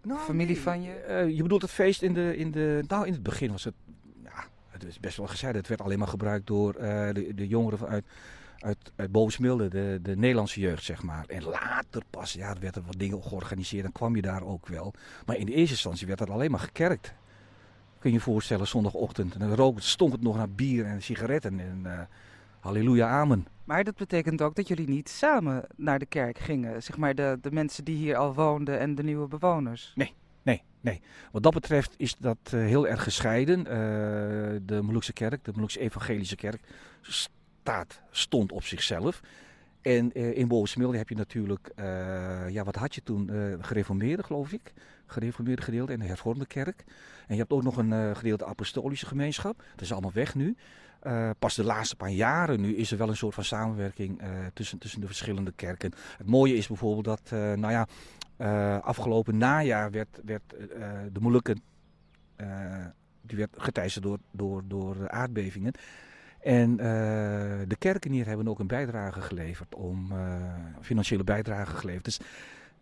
Nou, 0.02 0.20
familie 0.20 0.54
nee. 0.54 0.62
van 0.62 0.82
je? 0.82 1.04
Uh, 1.08 1.36
je 1.36 1.42
bedoelt 1.42 1.62
het 1.62 1.70
feest 1.70 2.02
in 2.02 2.14
de, 2.14 2.36
in 2.36 2.50
de. 2.50 2.84
Nou, 2.86 3.06
in 3.06 3.12
het 3.12 3.22
begin 3.22 3.50
was 3.50 3.64
het. 3.64 3.74
Ja, 4.22 4.44
het 4.68 4.84
is 4.84 5.00
best 5.00 5.16
wel 5.16 5.26
gezegd. 5.26 5.54
Het 5.54 5.68
werd 5.68 5.80
alleen 5.80 5.98
maar 5.98 6.08
gebruikt 6.08 6.46
door 6.46 6.74
uh, 6.74 6.82
de, 7.12 7.32
de 7.34 7.46
jongeren 7.46 7.88
uit, 7.88 8.04
uit, 8.58 8.92
uit 8.96 9.12
Bovensmilde, 9.12 9.68
de, 9.68 9.98
de 10.02 10.16
Nederlandse 10.16 10.60
jeugd, 10.60 10.84
zeg 10.84 11.02
maar. 11.02 11.24
En 11.26 11.44
later 11.44 12.02
pas, 12.10 12.32
ja, 12.32 12.50
er 12.50 12.60
werden 12.60 12.84
wat 12.86 12.98
dingen 12.98 13.22
georganiseerd. 13.22 13.82
Dan 13.82 13.92
kwam 13.92 14.16
je 14.16 14.22
daar 14.22 14.42
ook 14.42 14.66
wel. 14.66 14.94
Maar 15.26 15.36
in 15.36 15.46
de 15.46 15.52
eerste 15.52 15.74
instantie 15.74 16.06
werd 16.06 16.18
dat 16.18 16.30
alleen 16.30 16.50
maar 16.50 16.60
gekerkt. 16.60 17.14
Kun 17.98 18.10
je 18.10 18.16
je 18.16 18.22
voorstellen, 18.22 18.66
zondagochtend. 18.66 19.34
En 19.34 19.40
dan 19.40 19.54
rook, 19.54 19.80
stonk 19.80 20.12
het 20.12 20.22
nog 20.22 20.36
naar 20.36 20.50
bier 20.50 20.84
en 20.84 21.02
sigaretten. 21.02 21.60
En 21.60 21.82
uh, 21.86 22.00
halleluja, 22.60 23.08
amen. 23.08 23.46
Maar 23.64 23.84
dat 23.84 23.96
betekent 23.96 24.42
ook 24.42 24.54
dat 24.54 24.68
jullie 24.68 24.88
niet 24.88 25.08
samen 25.08 25.64
naar 25.76 25.98
de 25.98 26.06
kerk 26.06 26.38
gingen. 26.38 26.82
Zeg 26.82 26.96
maar 26.96 27.14
de, 27.14 27.38
de 27.40 27.52
mensen 27.52 27.84
die 27.84 27.96
hier 27.96 28.16
al 28.16 28.34
woonden 28.34 28.78
en 28.78 28.94
de 28.94 29.02
nieuwe 29.02 29.28
bewoners. 29.28 29.92
Nee, 29.94 30.14
nee, 30.42 30.62
nee. 30.80 31.00
Wat 31.32 31.42
dat 31.42 31.52
betreft 31.52 31.94
is 31.96 32.16
dat 32.16 32.38
uh, 32.44 32.60
heel 32.60 32.88
erg 32.88 33.02
gescheiden. 33.02 33.58
Uh, 33.58 33.66
de 34.62 34.80
Molukse 34.82 35.12
kerk, 35.12 35.44
de 35.44 35.52
Molukse 35.54 35.80
evangelische 35.80 36.36
kerk, 36.36 36.60
staat, 37.00 38.00
stond 38.10 38.52
op 38.52 38.64
zichzelf. 38.64 39.20
En 39.82 40.10
uh, 40.14 40.36
in 40.36 40.48
Bovensmilde 40.48 40.96
heb 40.96 41.08
je 41.08 41.14
natuurlijk, 41.14 41.72
ja 42.48 42.64
wat 42.64 42.76
had 42.76 42.94
je 42.94 43.02
toen, 43.02 43.30
gereformeerde 43.60 44.22
geloof 44.22 44.52
ik. 44.52 44.72
Gereformeerde 45.08 45.62
gedeelte 45.62 45.92
en 45.92 45.98
de 45.98 46.06
hervormde 46.06 46.46
kerk. 46.46 46.84
En 47.26 47.34
je 47.34 47.40
hebt 47.40 47.52
ook 47.52 47.62
nog 47.62 47.76
een 47.76 48.16
gedeelte 48.16 48.44
apostolische 48.44 49.06
gemeenschap. 49.06 49.62
Dat 49.70 49.80
is 49.80 49.92
allemaal 49.92 50.12
weg 50.12 50.34
nu. 50.34 50.56
Uh, 51.02 51.30
pas 51.38 51.54
de 51.54 51.64
laatste 51.64 51.96
paar 51.96 52.10
jaren 52.10 52.60
nu 52.60 52.76
is 52.76 52.90
er 52.90 52.98
wel 52.98 53.08
een 53.08 53.16
soort 53.16 53.34
van 53.34 53.44
samenwerking 53.44 54.22
uh, 54.22 54.28
tussen, 54.54 54.78
tussen 54.78 55.00
de 55.00 55.06
verschillende 55.06 55.52
kerken. 55.52 55.92
Het 56.16 56.26
mooie 56.26 56.56
is 56.56 56.66
bijvoorbeeld 56.66 57.04
dat, 57.04 57.30
uh, 57.32 57.52
nou 57.52 57.72
ja, 57.72 57.86
afgelopen 58.78 59.36
najaar 59.36 59.90
werd, 59.90 60.20
werd 60.24 60.42
de 61.12 61.20
Molukken, 61.20 61.62
die 63.22 63.36
werd 63.36 63.50
geteisterd 63.56 64.04
door, 64.04 64.18
door, 64.30 64.62
door 64.66 65.08
aardbevingen. 65.08 65.72
En 66.40 66.76
de 67.66 67.76
kerken 67.78 68.10
hier 68.10 68.26
hebben 68.26 68.48
ook 68.48 68.58
een 68.58 68.66
bijdrage 68.66 69.20
geleverd, 69.20 69.74
om 69.74 70.12
financiële 70.80 71.24
bijdrage 71.24 71.76
geleverd. 71.76 72.04
Dus 72.04 72.20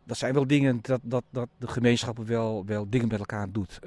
dat 0.07 0.17
zijn 0.17 0.35
wel 0.35 0.47
dingen 0.47 0.79
dat, 0.83 1.01
dat, 1.03 1.25
dat 1.31 1.49
de 1.59 1.69
gemeenschappen 1.69 2.27
wel, 2.27 2.65
wel 2.67 2.89
dingen 2.89 3.09
met 3.09 3.19
elkaar 3.19 3.53
doet. 3.53 3.81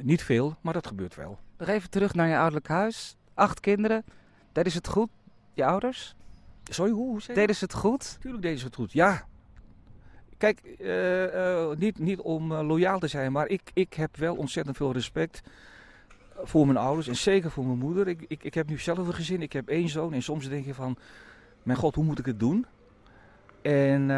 niet 0.00 0.22
veel, 0.22 0.56
maar 0.60 0.72
dat 0.72 0.86
gebeurt 0.86 1.14
wel. 1.14 1.38
Nog 1.58 1.68
even 1.68 1.90
terug 1.90 2.14
naar 2.14 2.28
je 2.28 2.36
ouderlijk 2.36 2.68
huis 2.68 3.16
acht 3.38 3.60
kinderen. 3.60 4.04
Deden 4.52 4.72
ze 4.72 4.78
het 4.78 4.88
goed, 4.88 5.08
je 5.54 5.64
ouders? 5.64 6.14
Sorry, 6.64 6.92
hoe? 6.92 7.08
hoe 7.08 7.34
deden 7.34 7.54
ze 7.54 7.64
het 7.64 7.74
goed? 7.74 8.16
Tuurlijk 8.20 8.42
deden 8.42 8.58
ze 8.58 8.64
het 8.64 8.74
goed, 8.74 8.92
ja. 8.92 9.26
Kijk, 10.36 10.60
uh, 10.78 11.34
uh, 11.34 11.70
niet, 11.76 11.98
niet 11.98 12.18
om 12.18 12.52
loyaal 12.52 12.98
te 12.98 13.08
zijn, 13.08 13.32
maar 13.32 13.48
ik, 13.48 13.70
ik 13.74 13.94
heb 13.94 14.16
wel 14.16 14.36
ontzettend 14.36 14.76
veel 14.76 14.92
respect 14.92 15.40
voor 16.42 16.66
mijn 16.66 16.78
ouders 16.78 17.08
en 17.08 17.16
zeker 17.16 17.50
voor 17.50 17.66
mijn 17.66 17.78
moeder. 17.78 18.08
Ik, 18.08 18.24
ik, 18.28 18.42
ik 18.42 18.54
heb 18.54 18.68
nu 18.68 18.78
zelf 18.78 18.98
een 18.98 19.14
gezin, 19.14 19.42
ik 19.42 19.52
heb 19.52 19.68
één 19.68 19.88
zoon 19.88 20.12
en 20.12 20.22
soms 20.22 20.48
denk 20.48 20.64
je 20.64 20.74
van, 20.74 20.96
mijn 21.62 21.78
god, 21.78 21.94
hoe 21.94 22.04
moet 22.04 22.18
ik 22.18 22.26
het 22.26 22.40
doen? 22.40 22.66
En 23.62 24.10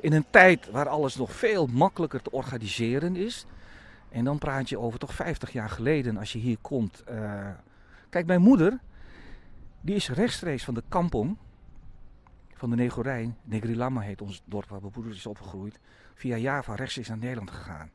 in 0.00 0.12
een 0.12 0.26
tijd 0.30 0.70
waar 0.70 0.88
alles 0.88 1.16
nog 1.16 1.32
veel 1.32 1.66
makkelijker 1.66 2.22
te 2.22 2.30
organiseren 2.30 3.16
is, 3.16 3.46
en 4.08 4.24
dan 4.24 4.38
praat 4.38 4.68
je 4.68 4.78
over 4.78 4.98
toch 4.98 5.14
50 5.14 5.52
jaar 5.52 5.70
geleden 5.70 6.16
als 6.16 6.32
je 6.32 6.38
hier 6.38 6.58
komt 6.60 7.04
Kijk, 8.10 8.26
mijn 8.26 8.40
moeder, 8.40 8.78
die 9.80 9.94
is 9.94 10.08
rechtstreeks 10.08 10.64
van 10.64 10.74
de 10.74 10.82
kampong, 10.88 11.36
van 12.54 12.70
de 12.70 12.76
Negorijn, 12.76 13.36
Negrilama 13.42 14.00
heet 14.00 14.22
ons 14.22 14.42
dorp 14.44 14.68
waar 14.68 14.80
mijn 14.80 14.92
moeder 14.94 15.12
is 15.12 15.26
opgegroeid, 15.26 15.78
via 16.14 16.36
Java 16.36 16.74
rechtstreeks 16.74 17.08
naar 17.08 17.18
Nederland 17.18 17.50
gegaan. 17.50 17.90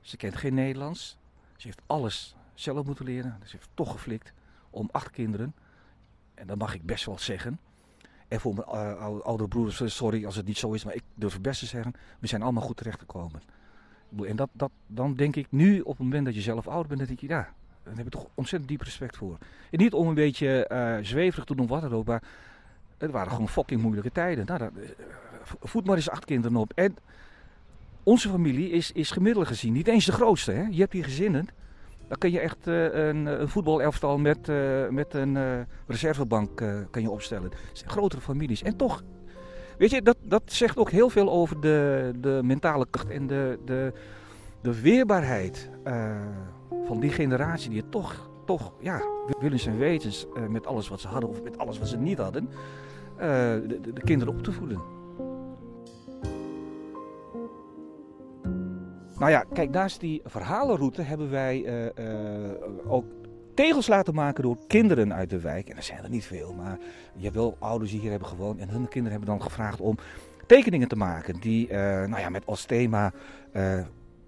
Ze 0.00 0.16
kent 0.16 0.36
geen 0.36 0.54
Nederlands, 0.54 1.18
ze 1.56 1.66
heeft 1.66 1.82
alles 1.86 2.36
zelf 2.54 2.86
moeten 2.86 3.04
leren, 3.04 3.40
ze 3.44 3.56
heeft 3.56 3.68
toch 3.74 3.92
geflikt 3.92 4.32
om 4.70 4.88
acht 4.92 5.10
kinderen, 5.10 5.54
en 6.34 6.46
dat 6.46 6.58
mag 6.58 6.74
ik 6.74 6.82
best 6.82 7.04
wel 7.04 7.18
zeggen. 7.18 7.58
En 8.28 8.40
voor 8.40 8.54
mijn 8.54 8.66
uh, 8.68 9.20
oudere 9.20 9.48
broeders, 9.48 9.96
sorry 9.96 10.24
als 10.24 10.36
het 10.36 10.46
niet 10.46 10.58
zo 10.58 10.72
is, 10.72 10.84
maar 10.84 10.94
ik 10.94 11.02
durf 11.14 11.32
het 11.32 11.42
best 11.42 11.60
te 11.60 11.66
zeggen, 11.66 11.94
we 12.18 12.26
zijn 12.26 12.42
allemaal 12.42 12.62
goed 12.62 12.76
terechtgekomen. 12.76 13.42
En 14.26 14.36
dat, 14.36 14.48
dat, 14.52 14.70
dan 14.86 15.14
denk 15.14 15.36
ik 15.36 15.46
nu, 15.50 15.80
op 15.80 15.90
het 15.90 15.98
moment 15.98 16.24
dat 16.24 16.34
je 16.34 16.40
zelf 16.40 16.68
oud 16.68 16.86
bent, 16.86 16.98
dan 16.98 17.08
denk 17.08 17.20
je, 17.20 17.28
ja, 17.28 17.52
daar 17.82 17.96
heb 17.96 18.06
ik 18.06 18.12
toch 18.12 18.26
ontzettend 18.34 18.70
diep 18.70 18.80
respect 18.80 19.16
voor. 19.16 19.38
Niet 19.70 19.92
om 19.92 20.08
een 20.08 20.14
beetje 20.14 20.70
uh, 20.72 20.96
zweverig 21.04 21.44
te 21.44 21.54
doen 21.54 21.66
wat 21.66 21.80
dan 21.80 21.92
ook, 21.92 22.06
maar 22.06 22.22
het 22.98 23.10
waren 23.10 23.30
gewoon 23.32 23.48
fucking 23.48 23.82
moeilijke 23.82 24.12
tijden. 24.12 24.46
Nou, 24.46 24.58
dat, 24.58 24.70
voed 25.60 25.86
maar 25.86 25.96
eens 25.96 26.10
acht 26.10 26.24
kinderen 26.24 26.56
op. 26.56 26.72
En 26.74 26.96
onze 28.02 28.28
familie 28.28 28.70
is, 28.70 28.92
is 28.92 29.10
gemiddeld 29.10 29.46
gezien 29.46 29.72
niet 29.72 29.88
eens 29.88 30.04
de 30.04 30.12
grootste. 30.12 30.52
Hè? 30.52 30.62
Je 30.70 30.80
hebt 30.80 30.92
hier 30.92 31.04
gezinnen. 31.04 31.48
Dan 32.08 32.18
kun 32.18 32.30
je 32.30 32.40
echt 32.40 32.66
uh, 32.66 32.94
een, 32.94 33.26
een 33.26 33.48
voetbalelftal 33.48 34.18
met, 34.18 34.50
met 34.90 35.14
een 35.14 35.66
reservebank 35.86 36.56
kan 36.90 37.02
je 37.02 37.10
opstellen. 37.10 37.50
Zijn 37.72 37.90
grotere 37.90 38.20
families. 38.20 38.62
En 38.62 38.76
toch, 38.76 39.02
weet 39.78 39.90
je, 39.90 40.02
dat, 40.02 40.16
dat 40.22 40.42
zegt 40.44 40.76
ook 40.76 40.90
heel 40.90 41.08
veel 41.08 41.30
over 41.30 41.60
de, 41.60 42.12
de 42.16 42.40
mentale 42.42 42.86
kracht 42.90 43.10
en 43.10 43.26
de, 43.26 43.58
de, 43.64 43.92
de 44.60 44.80
weerbaarheid 44.80 45.70
van 46.84 47.00
die 47.00 47.10
generatie 47.10 47.70
die 47.70 47.88
toch, 47.88 48.30
toch 48.46 48.72
ja, 48.80 49.02
willens 49.40 49.66
en 49.66 49.78
wetens 49.78 50.26
met 50.48 50.66
alles 50.66 50.88
wat 50.88 51.00
ze 51.00 51.08
hadden 51.08 51.30
of 51.30 51.42
met 51.42 51.58
alles 51.58 51.78
wat 51.78 51.88
ze 51.88 51.96
niet 51.96 52.18
hadden, 52.18 52.48
de, 53.16 53.80
de, 53.94 54.00
kinderen 54.04 54.34
op 54.34 54.42
te 54.42 54.52
voeden. 54.52 54.80
Nou 59.24 59.36
ja, 59.36 59.44
kijk, 59.52 59.70
naast 59.70 60.00
die 60.00 60.20
verhalenroute 60.24 61.02
hebben 61.02 61.30
wij 61.30 61.86
uh, 61.96 62.50
ook 62.86 63.04
tegels 63.54 63.86
laten 63.86 64.14
maken 64.14 64.42
door 64.42 64.58
kinderen 64.66 65.14
uit 65.14 65.30
de 65.30 65.40
wijk. 65.40 65.68
En 65.68 65.76
er 65.76 65.82
zijn 65.82 66.02
er 66.02 66.10
niet 66.10 66.24
veel, 66.24 66.54
maar 66.54 66.78
je 67.14 67.22
hebt 67.22 67.34
wel 67.34 67.56
ouders 67.58 67.90
die 67.90 68.00
hier 68.00 68.10
hebben 68.10 68.28
gewoond. 68.28 68.60
En 68.60 68.68
hun 68.68 68.88
kinderen 68.88 69.10
hebben 69.10 69.28
dan 69.28 69.42
gevraagd 69.42 69.80
om 69.80 69.98
tekeningen 70.46 70.88
te 70.88 70.96
maken. 70.96 71.40
Die 71.40 71.72
nou 71.72 72.18
ja, 72.18 72.28
met 72.28 72.46
als 72.46 72.64
thema 72.64 73.12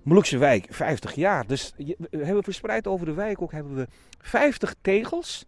Molukse 0.03 0.39
wijk 0.39 0.67
50 0.71 1.15
jaar. 1.15 1.47
Dus 1.47 1.75
we 2.11 2.25
hebben 2.25 2.43
verspreid 2.43 2.87
over 2.87 3.07
de 3.07 3.15
wijk 3.15 3.43
ook 3.43 3.53
hebben 3.53 3.75
we 3.75 3.89
50 4.19 4.75
tegels. 4.81 5.47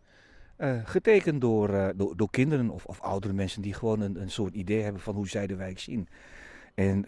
getekend 0.84 1.40
door, 1.40 1.92
door, 1.96 2.16
door, 2.16 2.30
kinderen 2.30 2.70
of, 2.70 2.84
of, 2.84 3.00
oudere 3.00 3.32
mensen 3.32 3.62
die 3.62 3.74
gewoon 3.74 4.00
een, 4.00 4.20
een, 4.20 4.30
soort 4.30 4.54
idee 4.54 4.82
hebben 4.82 5.02
van 5.02 5.14
hoe 5.14 5.28
zij 5.28 5.46
de 5.46 5.56
wijk 5.56 5.78
zien. 5.78 6.08
En 6.74 7.04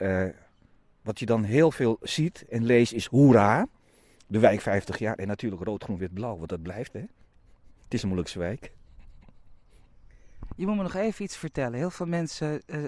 wat 1.03 1.19
je 1.19 1.27
dan 1.27 1.43
heel 1.43 1.71
veel 1.71 1.99
ziet 2.03 2.45
en 2.49 2.65
leest 2.65 2.93
is 2.93 3.07
hoera, 3.07 3.69
de 4.27 4.39
wijk 4.39 4.61
50 4.61 4.99
jaar. 4.99 5.17
En 5.17 5.27
natuurlijk 5.27 5.63
rood, 5.63 5.83
groen, 5.83 5.99
wit, 5.99 6.15
blauw, 6.15 6.37
want 6.37 6.49
dat 6.49 6.63
blijft 6.63 6.93
hè. 6.93 7.01
Het 7.85 7.95
is 7.95 8.03
een 8.03 8.09
Molukse 8.09 8.39
wijk. 8.39 8.73
Je 10.57 10.67
moet 10.67 10.77
me 10.77 10.83
nog 10.83 10.95
even 10.95 11.25
iets 11.25 11.37
vertellen. 11.37 11.79
Heel 11.79 11.91
veel 11.91 12.07
mensen, 12.07 12.63
uh, 12.67 12.85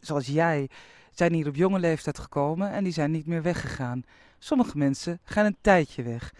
zoals 0.00 0.26
jij, 0.26 0.68
zijn 1.10 1.32
hier 1.32 1.48
op 1.48 1.54
jonge 1.54 1.78
leeftijd 1.78 2.18
gekomen 2.18 2.70
en 2.70 2.84
die 2.84 2.92
zijn 2.92 3.10
niet 3.10 3.26
meer 3.26 3.42
weggegaan. 3.42 4.04
Sommige 4.38 4.78
mensen 4.78 5.20
gaan 5.24 5.44
een 5.44 5.56
tijdje 5.60 6.02
weg. 6.02 6.34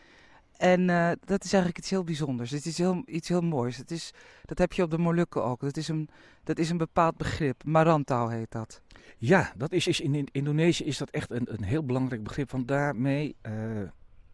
En 0.57 0.81
uh, 0.89 1.11
dat 1.25 1.45
is 1.45 1.53
eigenlijk 1.53 1.79
iets 1.79 1.91
heel 1.91 2.05
bijzonders. 2.05 2.51
Het 2.51 2.67
is 2.67 2.79
heel, 2.79 3.03
iets 3.07 3.29
heel 3.29 3.41
moois. 3.41 3.77
Het 3.77 3.91
is, 3.91 4.13
dat 4.45 4.59
heb 4.59 4.73
je 4.73 4.83
op 4.83 4.91
de 4.91 4.99
Molukken 4.99 5.45
ook. 5.45 5.61
Dat 5.61 5.77
is 5.77 5.89
een, 5.89 6.09
dat 6.45 6.59
is 6.59 6.71
een 6.71 6.77
bepaald 6.77 7.17
begrip. 7.17 7.65
Marantau 7.65 8.33
heet 8.33 8.51
dat. 8.51 8.81
Ja, 9.19 9.53
dat 9.57 9.73
is, 9.73 9.87
is 9.87 10.01
in 10.01 10.29
Indonesië 10.33 10.85
is 10.85 10.99
dat 10.99 11.11
echt 11.11 11.31
een, 11.31 11.47
een 11.53 11.63
heel 11.63 11.85
belangrijk 11.85 12.23
begrip. 12.23 12.51
Want 12.51 12.69
daarmee 12.69 13.37
uh, 13.43 13.53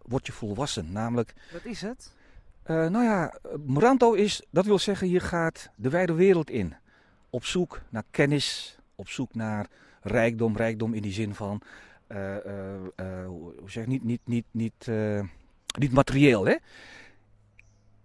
word 0.02 0.26
je 0.26 0.32
volwassen. 0.32 0.92
Namelijk. 0.92 1.34
Wat 1.52 1.64
is 1.64 1.80
het? 1.80 2.12
Uh, 2.66 2.76
nou 2.88 3.04
ja, 3.04 3.38
Marantau 3.66 4.18
is, 4.18 4.42
dat 4.50 4.64
wil 4.64 4.78
zeggen, 4.78 5.08
je 5.08 5.20
gaat 5.20 5.70
de 5.76 5.88
wijde 5.88 6.12
wereld 6.14 6.50
in. 6.50 6.74
Op 7.30 7.44
zoek 7.44 7.80
naar 7.88 8.04
kennis, 8.10 8.78
op 8.94 9.08
zoek 9.08 9.34
naar 9.34 9.66
rijkdom. 10.00 10.56
Rijkdom 10.56 10.94
in 10.94 11.02
die 11.02 11.12
zin 11.12 11.34
van, 11.34 11.60
hoe 13.26 13.52
zeg 13.66 13.86
niet, 13.86 14.04
niet, 14.04 14.20
niet, 14.24 14.44
niet 14.50 14.88
niet 15.78 15.92
materieel, 15.92 16.46
hè? 16.46 16.56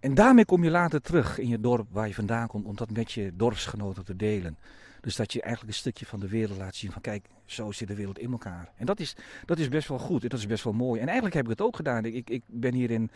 En 0.00 0.14
daarmee 0.14 0.44
kom 0.44 0.64
je 0.64 0.70
later 0.70 1.00
terug 1.00 1.38
in 1.38 1.48
je 1.48 1.60
dorp 1.60 1.86
waar 1.90 2.08
je 2.08 2.14
vandaan 2.14 2.46
komt, 2.46 2.66
om 2.66 2.76
dat 2.76 2.90
met 2.90 3.12
je 3.12 3.32
dorpsgenoten 3.34 4.04
te 4.04 4.16
delen. 4.16 4.58
Dus 5.00 5.16
dat 5.16 5.32
je 5.32 5.42
eigenlijk 5.42 5.72
een 5.72 5.80
stukje 5.80 6.06
van 6.06 6.20
de 6.20 6.28
wereld 6.28 6.58
laat 6.58 6.74
zien 6.74 6.92
van 6.92 7.02
kijk, 7.02 7.26
zo 7.44 7.72
zit 7.72 7.88
de 7.88 7.94
wereld 7.94 8.18
in 8.18 8.30
elkaar. 8.30 8.72
En 8.76 8.86
dat 8.86 9.00
is, 9.00 9.16
dat 9.44 9.58
is 9.58 9.68
best 9.68 9.88
wel 9.88 9.98
goed 9.98 10.22
en 10.22 10.28
dat 10.28 10.38
is 10.38 10.46
best 10.46 10.64
wel 10.64 10.72
mooi. 10.72 11.00
En 11.00 11.06
eigenlijk 11.06 11.34
heb 11.34 11.44
ik 11.44 11.50
het 11.50 11.60
ook 11.60 11.76
gedaan. 11.76 12.04
Ik, 12.04 12.30
ik 12.30 12.42
ben 12.46 12.74
hier 12.74 12.90
in 12.90 13.10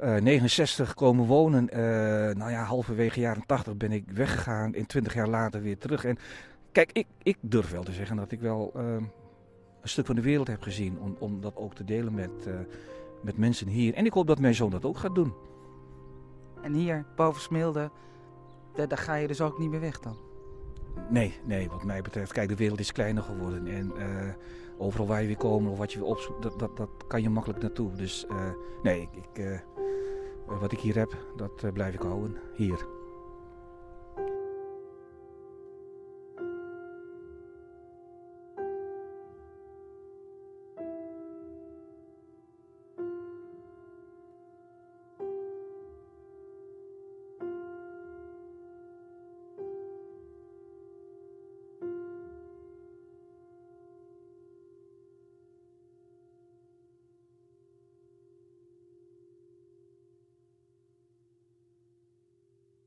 uh, 0.00 0.16
eh, 0.16 0.22
69 0.22 0.94
komen 0.94 1.26
wonen. 1.26 1.68
Uh, 1.72 1.78
nou 2.34 2.50
ja, 2.50 2.62
halverwege 2.62 3.20
jaren 3.20 3.46
80 3.46 3.76
ben 3.76 3.92
ik 3.92 4.04
weggegaan 4.10 4.74
en 4.74 4.86
20 4.86 5.14
jaar 5.14 5.28
later 5.28 5.62
weer 5.62 5.78
terug. 5.78 6.04
En 6.04 6.18
kijk, 6.72 6.90
ik, 6.92 7.06
ik 7.22 7.36
durf 7.40 7.70
wel 7.70 7.82
te 7.82 7.92
zeggen 7.92 8.16
dat 8.16 8.32
ik 8.32 8.40
wel 8.40 8.72
uh, 8.76 8.82
een 9.80 9.88
stuk 9.88 10.06
van 10.06 10.14
de 10.14 10.22
wereld 10.22 10.46
heb 10.46 10.62
gezien. 10.62 10.98
Om, 10.98 11.16
om 11.18 11.40
dat 11.40 11.56
ook 11.56 11.74
te 11.74 11.84
delen 11.84 12.14
met 12.14 12.48
met 13.24 13.36
mensen 13.36 13.68
hier. 13.68 13.94
En 13.94 14.04
ik 14.04 14.12
hoop 14.12 14.26
dat 14.26 14.38
mijn 14.38 14.54
zoon 14.54 14.70
dat 14.70 14.84
ook 14.84 14.98
gaat 14.98 15.14
doen. 15.14 15.32
En 16.62 16.72
hier, 16.72 17.06
boven 17.16 17.40
Smilde, 17.42 17.90
daar, 18.74 18.88
daar 18.88 18.98
ga 18.98 19.14
je 19.14 19.26
dus 19.26 19.40
ook 19.40 19.58
niet 19.58 19.70
meer 19.70 19.80
weg 19.80 20.00
dan? 20.00 20.16
Nee, 21.08 21.34
nee, 21.44 21.68
wat 21.68 21.84
mij 21.84 22.02
betreft. 22.02 22.32
Kijk, 22.32 22.48
de 22.48 22.56
wereld 22.56 22.80
is 22.80 22.92
kleiner 22.92 23.22
geworden. 23.22 23.66
En 23.66 23.92
uh, 23.96 24.34
overal 24.78 25.06
waar 25.06 25.20
je 25.20 25.26
weer 25.26 25.36
komt 25.36 25.68
of 25.68 25.78
wat 25.78 25.92
je 25.92 25.98
weer 25.98 26.08
opzoekt, 26.08 26.42
dat, 26.42 26.58
dat, 26.58 26.76
dat 26.76 26.90
kan 27.06 27.22
je 27.22 27.30
makkelijk 27.30 27.62
naartoe. 27.62 27.92
Dus 27.92 28.26
uh, 28.30 28.36
nee, 28.82 29.08
ik, 29.12 29.38
uh, 29.38 29.58
wat 30.60 30.72
ik 30.72 30.78
hier 30.78 30.96
heb, 30.96 31.16
dat 31.36 31.72
blijf 31.72 31.94
ik 31.94 32.00
houden. 32.00 32.36
Hier. 32.56 32.86